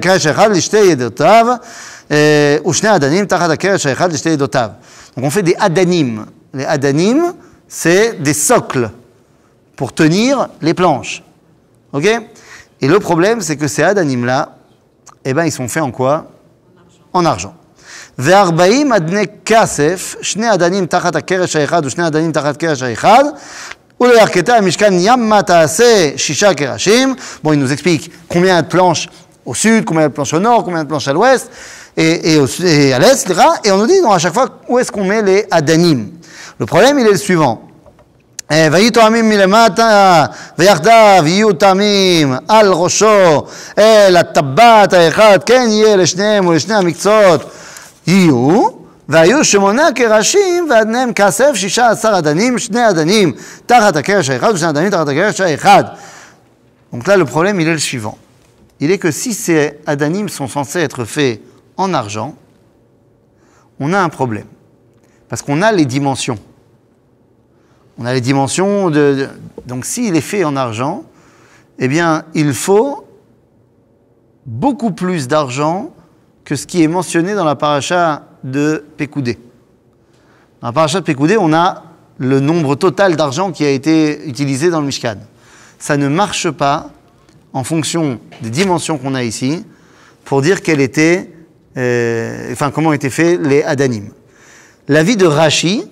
[0.00, 1.46] קרש האחד לשתי ידותיו,
[2.10, 4.70] אה, ושני אדנים תחת הקרש האחד לשתי ידותיו.
[5.16, 6.26] Donc on fait des adanim.
[6.54, 7.32] Les adanim,
[7.68, 8.90] c'est des socles
[9.76, 11.22] pour tenir les planches.
[11.92, 12.06] Ok
[12.80, 14.56] Et le problème, c'est que ces adanim-là,
[15.24, 16.26] eh ben, ils sont faits en quoi
[17.12, 17.54] En argent.
[18.18, 23.24] וארבעים אדני כסף, שני אדנים תחת הקרש האחד ושני אדנים תחת קרש האחד,
[24.00, 27.14] ולירכתה המשכן ימה תעשה שישה קרשים.
[27.44, 29.08] Bon, il nous explique combien de planches
[29.44, 31.50] au sud, combien de planches au nord, combien de planches à l'ouest
[31.96, 33.40] et, et, au sud- et à l'est, etc.
[33.64, 36.10] Et on nous dit donc, à chaque fois où est-ce qu'on met les adanim.
[36.58, 37.70] Le problème, il est le suivant.
[38.50, 40.24] אה, ויהיו תואמים מלמטה,
[40.58, 43.46] ויחדיו יהיו תואמים על ראשו
[43.78, 47.50] אל הטבעת האחד, כן יהיה לשניהם ולשני המקצועות
[48.06, 48.68] יהיו,
[49.08, 53.32] והיו שמונה קרשים ואדניהם כסף, שישה עשר אדנים, שני אדנים
[53.66, 55.84] תחת הקרש האחד ושני אדנים תחת הקרש האחד.
[56.92, 58.18] Donc là, le problème, il est le suivant.
[58.79, 61.41] Il est que si ces adanim sont censés être faits
[61.77, 62.35] en argent,
[63.79, 64.47] on a un problème.
[65.29, 66.37] Parce qu'on a les dimensions.
[67.97, 69.29] On a les dimensions de.
[69.65, 71.03] donc s'il est fait en argent,
[71.79, 73.05] eh bien, il faut
[74.45, 75.91] beaucoup plus d'argent
[76.43, 79.39] que ce qui est mentionné dans la paracha de Pécoudé.
[80.61, 81.83] Dans la paracha de Pécoudé, on a
[82.17, 85.17] le nombre total d'argent qui a été utilisé dans le Mishkan.
[85.79, 86.91] Ça ne marche pas
[87.55, 89.65] en fonction des dimensions qu'on a ici
[90.25, 91.31] pour dire quelle était,
[91.77, 94.09] euh, comment étaient faits les Adanim.
[94.89, 95.85] L'avis de Rashi,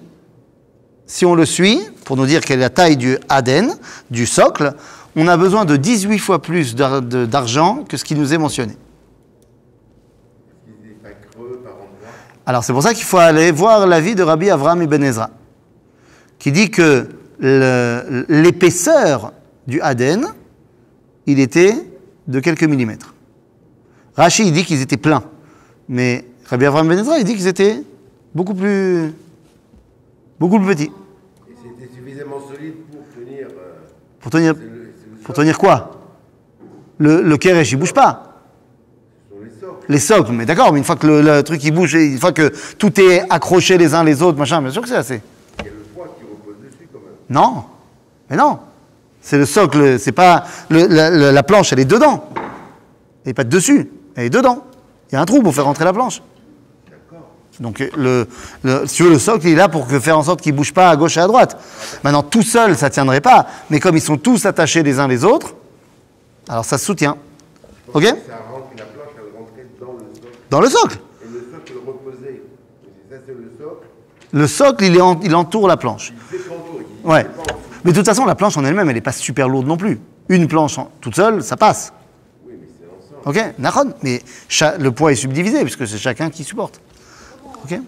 [1.08, 3.76] si on le suit, pour nous dire quelle est la taille du Aden,
[4.12, 4.74] du socle,
[5.16, 8.76] on a besoin de 18 fois plus d'argent que ce qui nous est mentionné.
[12.46, 15.30] Alors c'est pour ça qu'il faut aller voir l'avis de Rabbi Avraham Ibn Ezra,
[16.40, 17.08] qui dit que
[18.28, 19.32] l'épaisseur
[19.66, 20.28] du Aden,
[21.26, 21.74] il était
[22.28, 23.14] de quelques millimètres.
[24.16, 25.24] Rashi, il dit qu'ils étaient pleins,
[25.90, 27.82] mais Rabbi Avraham Ibn Ezra, il dit qu'ils étaient
[28.36, 29.12] beaucoup plus,
[30.40, 30.92] beaucoup plus petits.
[31.50, 33.48] Et c'était suffisamment solide pour tenir.
[33.48, 33.74] euh,
[34.20, 34.56] Pour tenir,
[35.24, 36.00] pour tenir quoi?
[37.00, 38.40] Le, le Keresh, il bouge pas.
[39.30, 39.86] ce sont les socles.
[39.90, 42.32] Les socles, mais d'accord, mais une fois que le, le truc il bouge, une fois
[42.32, 45.22] que tout est accroché les uns les autres, machin, bien sûr que c'est assez.
[45.60, 47.16] Il y a le poids qui repose dessus quand même.
[47.30, 47.64] Non,
[48.30, 48.60] mais non.
[49.26, 50.44] C'est le socle, c'est pas.
[50.70, 52.26] le- la, la- la planche, elle est dedans.
[52.36, 54.66] Elle n'est pas dessus, elle est dedans.
[55.10, 56.22] Il y a un trou pour faire rentrer la planche.
[56.90, 57.26] D'accord.
[57.62, 58.28] Donc, le,
[58.64, 60.52] le, si tu veux, le socle, il est là pour que, faire en sorte qu'il
[60.52, 61.58] ne bouge pas à gauche et à droite.
[62.04, 63.48] Maintenant, tout seul, ça ne tiendrait pas.
[63.70, 65.54] Mais comme ils sont tous attachés les uns les autres,
[66.50, 67.16] alors ça se soutient.
[67.94, 68.04] Ok?
[68.04, 70.38] Ça rentre, la planche, elle rentrait dans le socle.
[70.50, 70.98] Dans le socle.
[71.24, 72.42] Et le socle reposait.
[73.10, 73.88] Ça, c'est le socle.
[74.34, 76.12] Le socle, il, est en- il entoure la planche.
[76.34, 76.44] Il fait.
[77.06, 77.26] Il Ouais.
[77.84, 80.00] Mais de toute façon, la planche en elle-même, elle n'est pas super lourde non plus.
[80.30, 81.94] Une planche toute seule, ça passe.
[82.46, 83.38] Oui, mais c'est l'ensemble.
[83.38, 83.56] Ok?
[83.60, 83.94] Nahon.
[84.04, 84.22] Mais
[84.80, 86.80] le poids est subdivisé, puisque c'est chacun qui supporte.
[87.66, 87.80] Ok?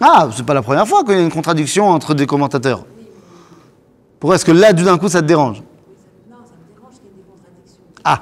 [0.00, 2.86] Ah, c'est pas la première fois qu'il y a une contradiction entre des commentateurs.
[4.20, 5.62] Pourquoi est-ce que là, d'un coup, ça te dérange?
[6.80, 7.82] Contradictions.
[8.04, 8.20] Ah.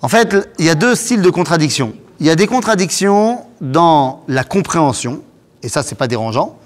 [0.00, 1.94] En fait, il y a deux styles de contradiction.
[2.20, 5.22] Il y a des contradictions dans la compréhension,
[5.62, 6.58] et ça, c'est pas dérangeant,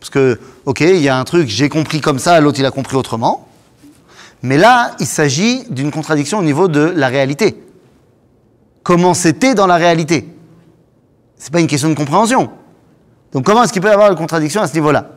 [0.00, 2.70] parce que, ok, il y a un truc, j'ai compris comme ça, l'autre, il a
[2.70, 3.46] compris autrement.
[4.42, 7.62] Mais là, il s'agit d'une contradiction au niveau de la réalité.
[8.82, 10.26] Comment c'était dans la réalité?
[11.36, 12.50] C'est pas une question de compréhension.
[13.32, 15.10] Donc, comment est-ce qu'il peut y avoir une contradiction à ce niveau-là?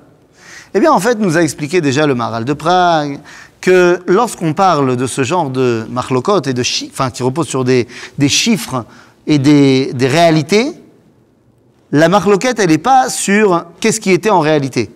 [0.74, 3.20] Eh bien, en fait, nous a expliqué déjà le Maral de Prague
[3.62, 7.64] que lorsqu'on parle de ce genre de marlokot et de chiffres, enfin, qui repose sur
[7.64, 7.88] des,
[8.28, 8.86] chiffres
[9.26, 10.74] et des réalités,
[11.94, 14.90] la marloquette, elle n'est pas sur qu'est-ce qui était en réalité.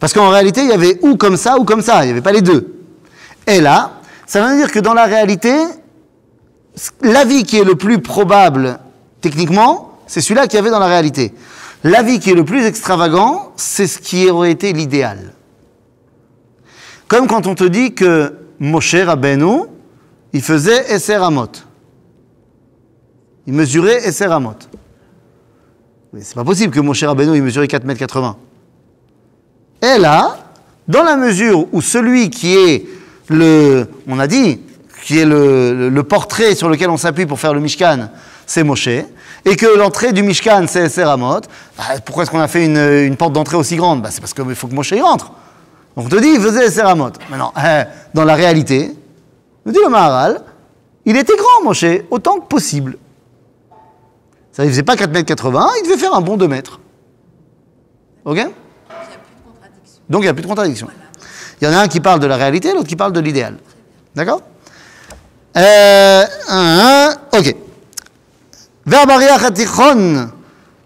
[0.00, 2.22] Parce qu'en réalité, il y avait ou comme ça ou comme ça, il n'y avait
[2.22, 2.80] pas les deux.
[3.46, 5.54] Et là, ça veut dire que dans la réalité,
[7.02, 8.78] l'avis qui est le plus probable
[9.20, 11.34] techniquement, c'est celui-là qu'il y avait dans la réalité.
[11.84, 15.34] L'avis qui est le plus extravagant, c'est ce qui aurait été l'idéal.
[17.06, 19.64] Comme quand on te dit que Moshe Rabbeinu,
[20.32, 21.50] il faisait Esser Amot.
[23.46, 24.56] Il mesurait Esser Amot.
[26.14, 28.36] Mais c'est pas possible que Moshe Rabbeinu, il mesurait 4 mètres 80.
[29.82, 30.36] Et là,
[30.86, 32.86] dans la mesure où celui qui est
[33.28, 34.60] le, on a dit,
[35.02, 38.10] qui est le, portrait sur lequel on s'appuie pour faire le Mishkan,
[38.46, 41.40] c'est Moshe, et que l'entrée du Mishkan, c'est Esser Amot,
[41.76, 44.00] bah, pourquoi est-ce qu'on a fait une, porte d'entrée aussi grande?
[44.00, 45.32] Bah, C'est parce qu'il faut que Moshe y rentre.
[45.96, 47.10] Donc on te dit, il faisait Esser Amot.
[47.28, 48.92] Maintenant, euh, dans la réalité,
[49.66, 50.42] nous dit le Maharal,
[51.06, 52.98] il était grand, Moshe, autant que possible.
[54.53, 56.79] Ça, il faisait pas 4 mètres 80, il devait faire un bon 2 mètres.
[58.25, 58.47] Ok Il n'y a
[59.19, 60.01] plus de contradiction.
[60.09, 60.87] donc il n'y a plus de contradiction.
[61.61, 63.57] Il y en a un qui parle de la réalité, l'autre qui parle de l'idéal.
[64.15, 64.41] D'accord
[65.57, 67.55] euh, un, un, Ok.
[68.85, 70.27] והבריח התיכון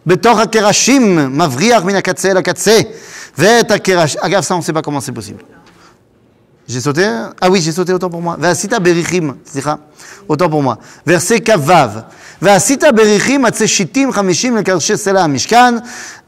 [0.06, 2.80] בתוך הקרשים מבריח מן הקצה אל הקצה
[3.38, 4.16] ואת הקרש...
[4.18, 5.42] אגב, ça, on ne sait pas comment c'est possible.
[6.68, 7.06] J'ai sauté
[7.42, 8.36] Ah oui, j'ai sauté, autant pour moi.
[8.40, 9.76] ועשית בריחים, סליחה,
[10.30, 10.76] autant pour moi.
[11.08, 11.72] verset כ"ו.
[12.42, 15.76] ועשית בריחים עצי שיטים חמישים לקרשי סלע המשכן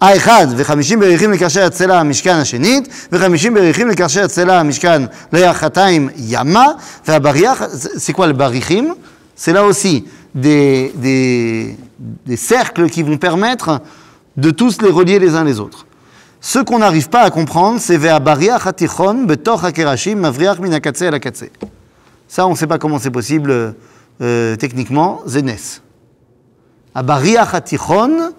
[0.01, 6.65] האחד, וחמישים בריחים לקרשי הצלע המשכן השנית, וחמישים בריחים לקרשי הצלע המשכן ליחתיים ימה,
[7.07, 7.63] והבריח,
[7.97, 8.93] c'est quoi le barichim
[9.35, 11.77] C'est là aussi des, des,
[12.25, 13.81] des cercles qui vont permettre
[14.37, 15.85] de tous les relier les uns les autres.
[16.39, 21.15] Ce qu'on n'arrive pas à comprendre, c'est Ve'abariach hatichon betoch hakerashim mavriach min hakatse el
[21.15, 21.45] hakatse.
[22.27, 23.75] Ça, on ne sait pas comment c'est possible
[24.21, 25.81] euh, techniquement, Zenes.
[26.93, 28.31] Abariach hatichon,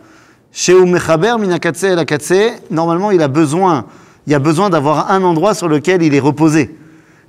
[0.53, 3.85] sheu mechaber min hakatse el hakatse, normalement, il a besoin,
[4.27, 6.75] il y a besoin d'avoir un endroit sur lequel il est reposé.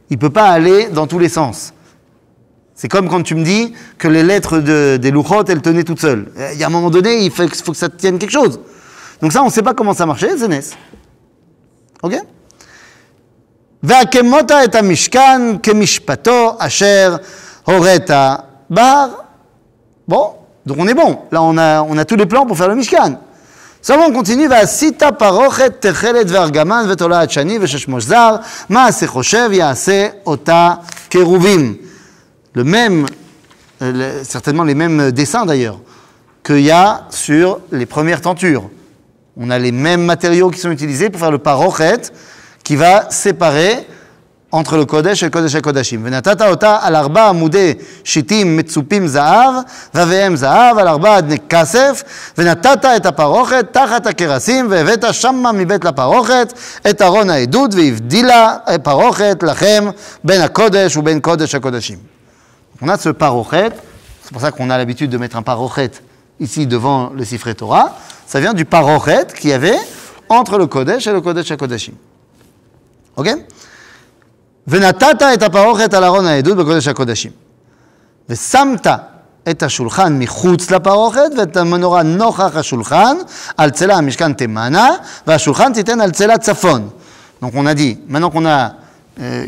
[0.10, 1.74] Il ne peut pas aller dans tous les sens.
[2.76, 6.00] C'est comme quand tu me dis que les lettres de- des louchot, elles tenaient toutes
[6.00, 6.32] seules.
[6.38, 8.32] Euh, Il y a un moment donné, il faut, que- faut que ça tienne quelque
[8.32, 8.60] chose.
[9.22, 10.62] Donc ça, on ne sait pas comment ça marchait, c'est NES.
[12.04, 12.14] Ok
[13.84, 17.16] והקמות את המשכן כמשפטו אשר
[17.66, 18.10] הורית
[18.70, 19.08] בהר.
[20.10, 20.30] Bon,
[20.67, 21.21] donc on est bon.
[21.31, 23.19] Là, on a, on a tous les plans pour faire le Mishkan.
[23.81, 24.47] Seulement, on continue.
[24.47, 31.75] Va sita parochet techelet vergaman vetola hachani veshesh mozar maase choshev yaase ota keruvim.
[32.55, 33.07] Le même,
[33.83, 35.81] euh, certainement les mêmes dessins d'ailleurs,
[36.45, 38.71] qu'il y a sur les premières tentures.
[39.37, 42.03] On a les mêmes matériaux qui sont utilisés pour faire le parochet
[42.63, 43.87] qui va séparer
[44.53, 46.01] entre le le Kodesh HaKodashim.
[46.03, 47.75] ונתת אותה על ארבע עמודי
[48.05, 49.55] שיטים מצופים זהב,
[49.95, 52.03] ואביהם זהב, על ארבע אדני כסף,
[52.39, 56.53] ונתת את הפרוכת תחת הכרסים, והבאת שמה מבית לפרוכת
[56.91, 59.85] את ארון העדות, והבדילה פרוכת לכם
[60.25, 61.99] בין הקודש ובין קודש הקודשים.
[62.83, 63.71] On a ce parochet,
[64.23, 65.93] c'est pour ça qu'on a l'habitude de mettre un parochet
[66.41, 67.97] ici devant le Sifré Torah.
[68.27, 69.79] Ça vient du parochet qu'il y avait
[70.29, 71.95] entre le Kodesh et le Kodesh HaKodashim.
[73.17, 73.29] Ok
[74.68, 77.32] ונתת את הפרוכת על ארון העדות בקודש הקודשים.
[78.30, 78.88] ושמת
[79.50, 83.16] את השולחן מחוץ לפרוכת ואת המנורה נוכח השולחן
[83.58, 84.90] על צלע המשכן תימנה
[85.28, 86.90] והשולחן תיתן על צלע צפון.
[87.42, 88.72] Donc on a dit, maintenant qu'on a
[89.20, 89.46] euh,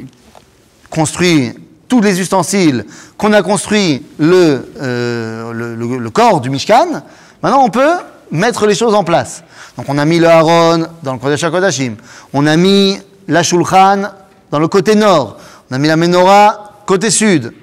[0.91, 1.53] construit
[1.87, 2.85] tous les ustensiles,
[3.17, 7.01] qu'on a construit le, euh, le, le- le corps du Mishkan,
[7.41, 7.95] maintenant on peut
[8.31, 9.43] mettre les choses en place.
[9.75, 11.95] Donc on a mis le Haron dans le Kodesh HaKodashim,
[12.31, 14.11] on a mis la Shulchan
[14.51, 15.37] dans le côté nord,
[15.69, 17.53] on a mis la Menorah côté sud.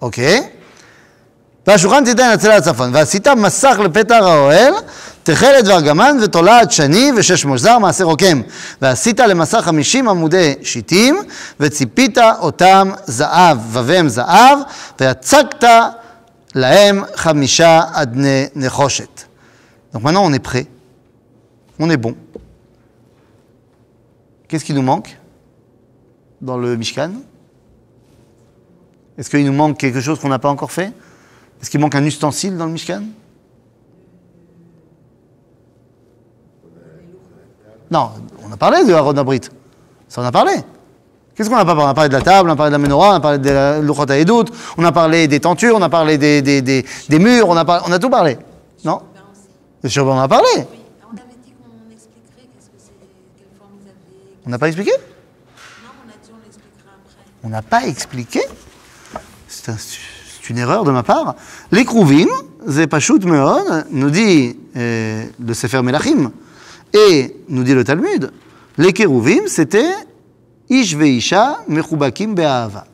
[0.00, 0.20] Ok
[1.66, 4.72] והשולחן תיתן אצל הצפון, ועשית מסך לפתח האוהל,
[5.22, 8.40] תכלת וארגמן ותולעת שני ושש מוזר מעשה רוקם.
[8.82, 11.22] ועשית למסך חמישים עמודי שיטים,
[11.60, 14.58] וציפית אותם זהב, ובהם זהב,
[15.00, 15.64] ויצקת
[16.54, 19.24] להם חמישה אדני נחושת.
[19.92, 20.66] Donc maintenant on est prêt,
[21.80, 22.14] on est bon.
[24.48, 25.16] Qu'est-ce qui nous manque
[26.45, 27.11] Dans le Mishkan
[29.17, 30.93] Est-ce qu'il nous manque quelque chose qu'on n'a pas encore fait?
[31.61, 33.03] Est-ce qu'il manque un ustensile dans le Mishkan
[37.91, 38.11] Non,
[38.47, 39.41] on a parlé de Aaron Abrit.
[40.07, 40.53] Ça, on a parlé.
[41.35, 41.83] Qu'est-ce qu'on a pas parlé?
[41.83, 43.37] On a parlé de la table, on a parlé de la menorah, on a parlé
[43.39, 46.85] de la Luchot HaEdut, on a parlé des tentures, on a parlé des, des, des,
[47.09, 48.37] des murs, on a, par- on a tout parlé.
[48.83, 49.01] Non?
[49.83, 50.47] Le on a parlé.
[54.47, 55.14] On avait dit qu'on
[57.45, 58.41] on n'a pas expliqué,
[59.47, 61.35] c'est une erreur de ma part,
[61.71, 62.27] les Kruvim,
[62.67, 66.31] Zepashut Meon, nous dit euh, le Sefer Melachim,
[66.91, 68.31] et nous dit le Talmud,
[68.79, 69.93] les Keruvim, c'était
[70.69, 72.87] Ish Veisha Mechubakim Be'ahava.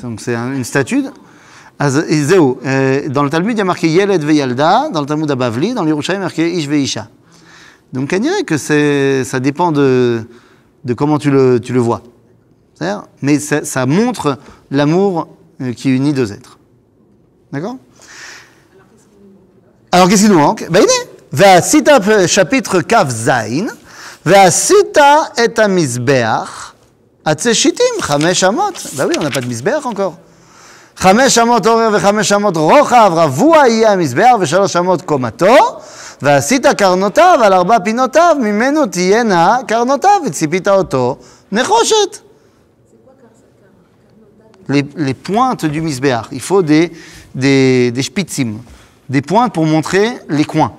[0.00, 1.04] Donc c'est une statue.
[1.82, 5.84] Euh, dans le Talmud, il y a marqué Yeled Veyalda, dans le Talmud à dans
[5.84, 7.08] l'Irusha, il y a marqué Ish Veisha.
[7.92, 10.24] Donc on dirait que ça dépend de,
[10.83, 12.01] de comment tu le, tu le vois.
[12.75, 14.37] C'est-à-dire, Mais ça, ça montre
[14.71, 15.27] l'amour
[15.61, 16.57] euh, qui unit deux êtres.
[17.51, 17.75] D'accord
[19.91, 20.85] Alors qu'est-ce qui nous manque Ben,
[21.31, 23.67] Ve'asita, chapitre Kav Zain,
[24.25, 26.73] Ve'asita et המזבח,
[27.25, 28.73] עצי שיטים, חמש אמות.
[28.95, 30.15] Ben oui, on n'a pas de מזבח encore.
[30.95, 35.72] חמש אמות אורך וחמש אמות רוחב, רבוע יהיה המזבח ושלוש אמות קומתו,
[36.21, 41.17] ועשית קרנותיו על ארבע פינותיו, ממנו תהיינה קרנותיו, וציפית אותו
[41.51, 42.17] נחושת.
[44.69, 46.91] Les, les pointes du misbéach, il faut des,
[47.33, 48.59] des, des spitzim,
[49.09, 50.73] des pointes pour montrer les coins.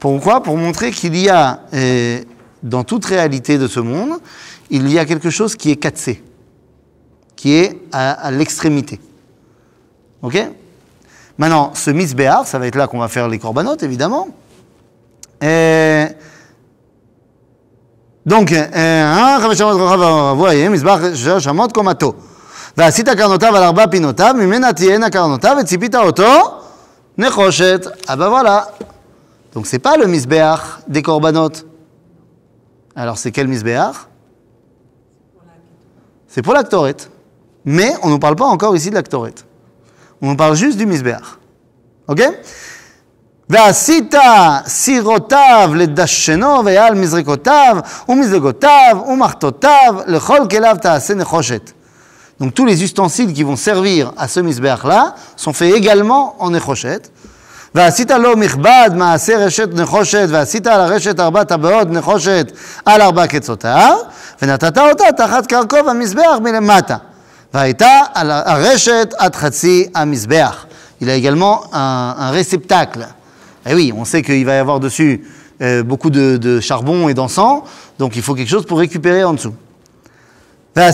[0.00, 2.20] Pourquoi Pour montrer qu'il y a, euh,
[2.64, 4.18] dans toute réalité de ce monde,
[4.70, 6.20] il y a quelque chose qui est catsé
[7.38, 8.98] qui est à, à l'extrémité.
[10.22, 10.36] Ok
[11.38, 14.28] Maintenant, ce misbéar, ça va être là qu'on va faire les corbanotes, évidemment.
[15.40, 16.06] Et
[18.26, 22.14] donc, אה, חמש אמות רוחב ורבוע יהיה מזבח שלוש אמות קומתו.
[22.76, 26.58] ועשית קרנותיו על ארבע פינותיו, ממנה תהיינה קרנותיו, וציפית אותו
[27.18, 27.86] נחושת.
[28.06, 28.68] Ah ben voilà.
[29.54, 31.66] Donc c'est pas le misbéach des corbanotes.
[32.94, 33.96] Alors c'est quel misbéach
[36.28, 36.96] C'est pour la Ktoret.
[37.64, 39.34] Mais on ne nous parle pas encore ici de la Ktoret.
[40.23, 41.37] On parle juste du misbéach.
[42.07, 42.21] Ok
[43.49, 44.15] ועשית
[44.67, 47.77] סירותיו לדשנו ויעל מזרקותיו
[48.09, 51.71] ומזלגותיו ומחתותיו לכל כליו תעשה נחושת.
[52.41, 56.49] Donc tous les ustensiles qui vont servir à ce misbéach là sont faits également en
[56.49, 57.09] נחושת.
[57.75, 62.51] ועשית לו מכבד מעשה רשת נחושת, ועשית על הרשת ארבע טבעות נחושת
[62.85, 63.97] על ארבע קצותיו,
[64.41, 66.97] ונתת אותה תחת קרקו המזבח מלמטה.
[71.01, 73.07] Il a également un, un réceptacle.
[73.67, 75.23] Et oui, on sait qu'il va y avoir dessus
[75.61, 77.61] euh, beaucoup de, de, charbon et d'encens,
[77.99, 79.53] donc il faut quelque chose pour récupérer en dessous.
[80.75, 80.91] Euh,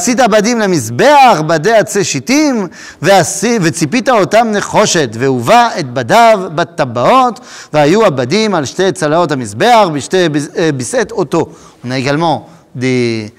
[11.85, 13.33] on a également des,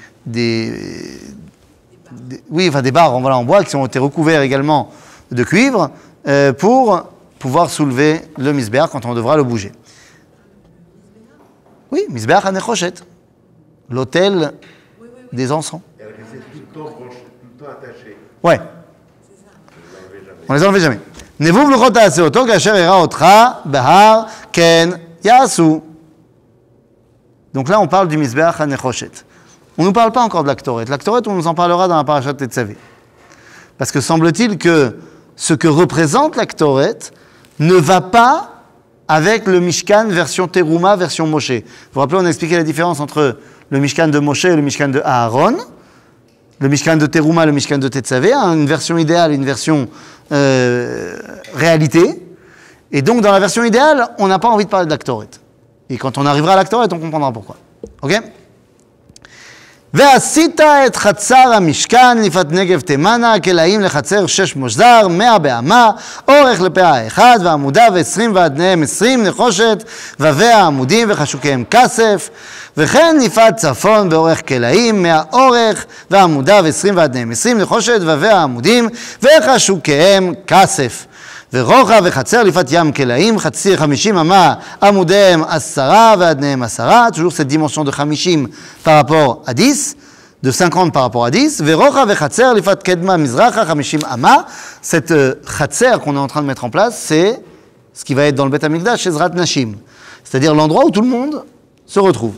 [2.31, 4.91] des, oui, des barres en, bois qui ont été recouverts également
[5.31, 5.91] de cuivre
[6.27, 7.09] euh, pour
[7.39, 9.73] pouvoir soulever le misbéar quand on devra le bouger.
[11.91, 12.95] Oui, misbéar à Nechochet,
[13.89, 14.53] l'autel
[15.01, 15.09] oui.
[15.33, 15.81] des encens.
[18.43, 18.61] Ouais.
[20.49, 21.01] On les enlevait jamais.
[21.41, 25.81] Era otra bahar ken yasu.
[27.53, 28.67] Donc là, on parle du misbéach à
[29.81, 30.85] on ne nous parle pas encore de l'Aktoret.
[30.85, 32.77] L'Aktoret, on nous en parlera dans la parachat Tetzavé.
[33.79, 34.99] Parce que semble-t-il que
[35.37, 36.99] ce que représente l'Aktoret
[37.61, 38.65] ne va pas
[39.09, 41.53] avec le Mishkan version Teruma, version Moshe.
[41.53, 41.63] Vous
[41.95, 43.39] vous rappelez, on a expliqué la différence entre
[43.71, 45.57] le Mishkan de Moshe et le Mishkan de Aaron.
[46.59, 49.89] Le Mishkan de Teruma, le Mishkan de Tetzavé, hein, une version idéale, une version
[50.31, 51.17] euh,
[51.55, 52.23] réalité.
[52.93, 55.29] Et donc, dans la version idéale, on n'a pas envie de parler de l'Aktoret.
[55.89, 57.57] Et quand on arrivera à l'Aktoret, on comprendra pourquoi.
[58.03, 58.21] Ok?
[59.95, 65.91] ועשית את חצר המשכן לפת נגב תימנה, כלאים לחצר שש מושזר, מאה באמה,
[66.29, 69.85] אורך לפאה אחד, ועמודיו עשרים ועדניהם עשרים נחושת,
[70.21, 72.31] וביה עמודים וחשוקיהם כסף,
[72.77, 78.89] וכן לפת צפון באורך כלאים, מאה אורך, ועמודיו עשרים ועדניהם עשרים נחושת, וביה עמודים
[79.23, 81.07] וחשוקיהם כסף.
[81.54, 84.54] ורוחב וחצר לפת ים כלאים, חצי חמישים אמה,
[84.84, 88.48] עמודיהם עשרה ועדניהם עשרה, toujours cette dimension de חמישים
[88.84, 89.96] par rapport à 10,
[90.44, 94.36] de 50 par rapport à 10, ורוחב וחצר לפת קדמה מזרחה, חמישים אמה,
[94.84, 97.40] cette euh, חצר qu'on est en train de mettre en place, c'est
[97.94, 99.76] ce qui va être dans le Beth Amikdash, chez Zrat Nashim,
[100.24, 101.44] c'est-à-dire l'endroit où tout le monde
[101.88, 102.36] se retrouve.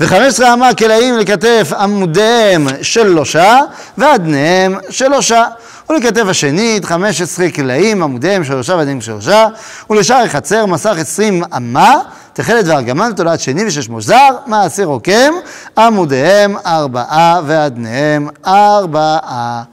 [0.00, 3.58] ו-15 אמה כלאים לכתף עמודיהם שלושה
[3.98, 5.44] ועדניהם שלושה.
[5.89, 9.47] ולכתף השנית 15 כלאים עמודיהם שלושה ועדניהם שלושה.
[9.89, 11.95] ולשאר החצר מסך 20 אמה
[12.33, 15.33] תכלת וארגמן תולעת שני ושש מוזר מעשה רוקם
[15.77, 19.63] עמודיהם ארבעה ועדניהם ארבעה.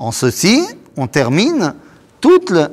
[0.00, 0.56] En ceci,
[0.98, 1.62] on termine
[2.20, 2.68] toute le-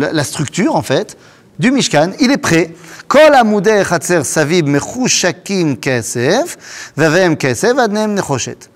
[0.00, 1.16] le- la structure, en fait,
[1.58, 2.10] du Mishkan.
[2.20, 2.66] Il est prêt.
[3.06, 6.56] כל עמודי חצר סביב מחושקים כסף,
[6.96, 8.66] והביהם כסף ועדניהם נחושת.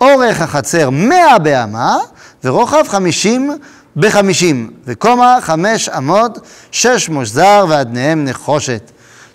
[0.00, 1.98] אורך החצר מאה באמה,
[2.43, 3.51] ורוחב חמישים
[3.95, 6.39] בחמישים, וקומה חמש אמות,
[6.71, 8.91] שש מושזר ועדניהם נחושת.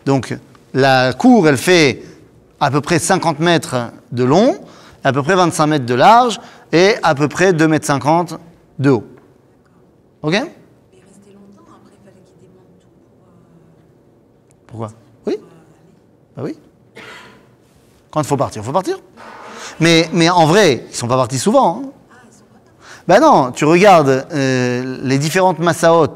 [0.06, 0.32] Donc,
[0.74, 2.02] la cour, elle fait
[2.60, 3.76] à peu près 50 mètres
[4.12, 4.56] de long,
[5.04, 6.40] à peu près 25 mètres de large,
[6.72, 8.34] et à peu près 2 mètres 50
[8.78, 9.04] de haut.
[10.22, 13.26] Ok Mais il restait longtemps, après il fallait qu'il démonte tout pour...
[13.28, 14.90] euh, Pourquoi
[15.26, 15.36] Oui
[16.36, 16.56] Bah oui.
[18.10, 18.98] Quand il faut partir, il faut partir.
[19.80, 21.82] Mais, mais en vrai, ils sont pas partis souvent.
[21.84, 21.88] hein.
[23.08, 26.14] Bah non, tu regardes euh, les différentes massaot,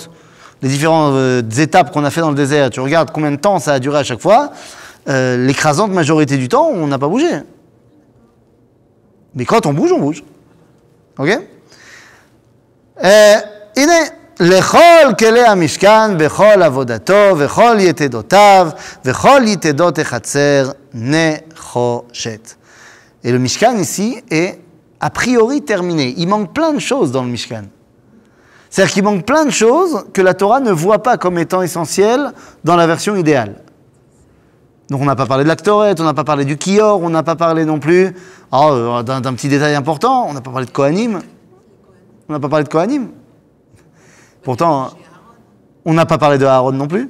[0.63, 3.59] les différentes euh, étapes qu'on a fait dans le désert, tu regardes combien de temps
[3.59, 4.51] ça a duré à chaque fois,
[5.09, 7.31] euh, l'écrasante majorité du temps, on n'a pas bougé.
[9.35, 10.23] Mais quand on bouge, on bouge.
[11.19, 11.31] Ok
[13.05, 13.39] אה,
[13.77, 13.93] הנה,
[14.41, 18.69] לכל כלי המשכן בכל עבודתו וכל יתדותיו
[19.05, 22.55] וכל יתדות החצר נחושת.
[23.25, 24.61] Et le Mishkan ici est
[25.02, 26.14] a priori terminé.
[26.18, 27.64] Il manque plein de choses dans le Mishkan.
[28.70, 32.32] C'est-à-dire qu'il manque plein de choses que la Torah ne voit pas comme étant essentielles
[32.64, 33.56] dans la version idéale.
[34.90, 37.24] Donc on n'a pas parlé de l'Aktoret, on n'a pas parlé du Kior, on n'a
[37.24, 38.14] pas parlé non plus
[38.52, 41.20] oh, euh, d'un petit détail important, on n'a pas parlé de Kohanim.
[42.30, 43.10] On n'a pas parlé de Kohanim.
[44.44, 44.92] Pourtant,
[45.84, 47.10] on n'a pas parlé de Aaron non plus.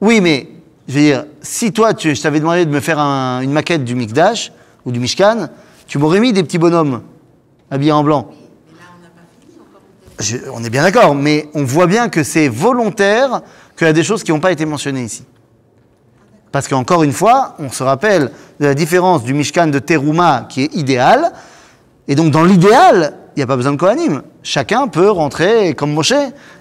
[0.00, 0.53] Oui, mais
[0.88, 3.84] je veux dire, si toi, tu, je t'avais demandé de me faire un- une maquette
[3.84, 4.52] du Mikdash
[4.84, 5.48] ou du Mishkan,
[5.86, 7.02] tu m'aurais mis des petits bonhommes
[7.70, 8.28] habillés en blanc.
[10.18, 10.22] On.
[10.22, 13.40] Je- est bien d'accord, mais on voit bien que c'est volontaire
[13.76, 15.24] qu'il y a des choses qui n'ont pas été mentionnées ici.
[16.52, 18.30] Parce qu'encore une fois, on se rappelle
[18.60, 21.32] de la différence du Mishkan de Teruma qui est idéal.
[22.06, 24.22] Et donc, dans l'idéal, il n'y a pas besoin de Kohanim.
[24.44, 26.12] Chacun peut rentrer comme Moshe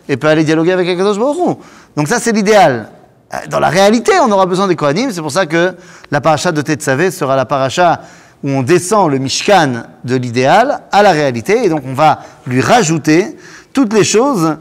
[0.10, 1.54] et peut aller dialoguer avec Akadosh Baruch Hu.
[1.96, 2.90] Donc, ça, c'est l'idéal.
[3.34, 5.12] Euh, Dans la réalité, on aura besoin des Kohanim.
[5.12, 5.76] C'est pour ça que
[6.12, 8.02] la paracha de Tetzavé sera la paracha
[8.44, 11.66] où on descend le Mishkan de l'idéal à la réalité.
[11.66, 13.38] Et donc, on va lui rajouter
[13.72, 14.58] toutes les choses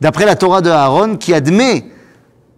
[0.00, 1.84] d'après la Torah de Aaron qui admet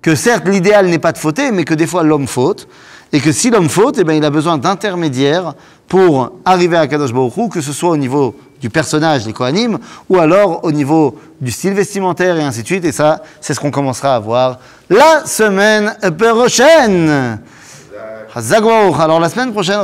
[0.00, 2.68] que certes l'idéal n'est pas de fauter, mais que des fois l'homme faute,
[3.14, 5.54] Et que si l'homme faute, eh ben, il a besoin d'intermédiaires
[5.86, 8.34] pour arriver à Kadosh Baruch que ce soit au niveau
[8.64, 12.86] du personnage, les Kohanim, ou alors au niveau du style vestimentaire et ainsi de suite.
[12.86, 14.58] Et ça, c'est ce qu'on commencera à voir
[14.88, 17.38] la semaine prochaine.
[18.34, 19.80] Alors la semaine prochaine,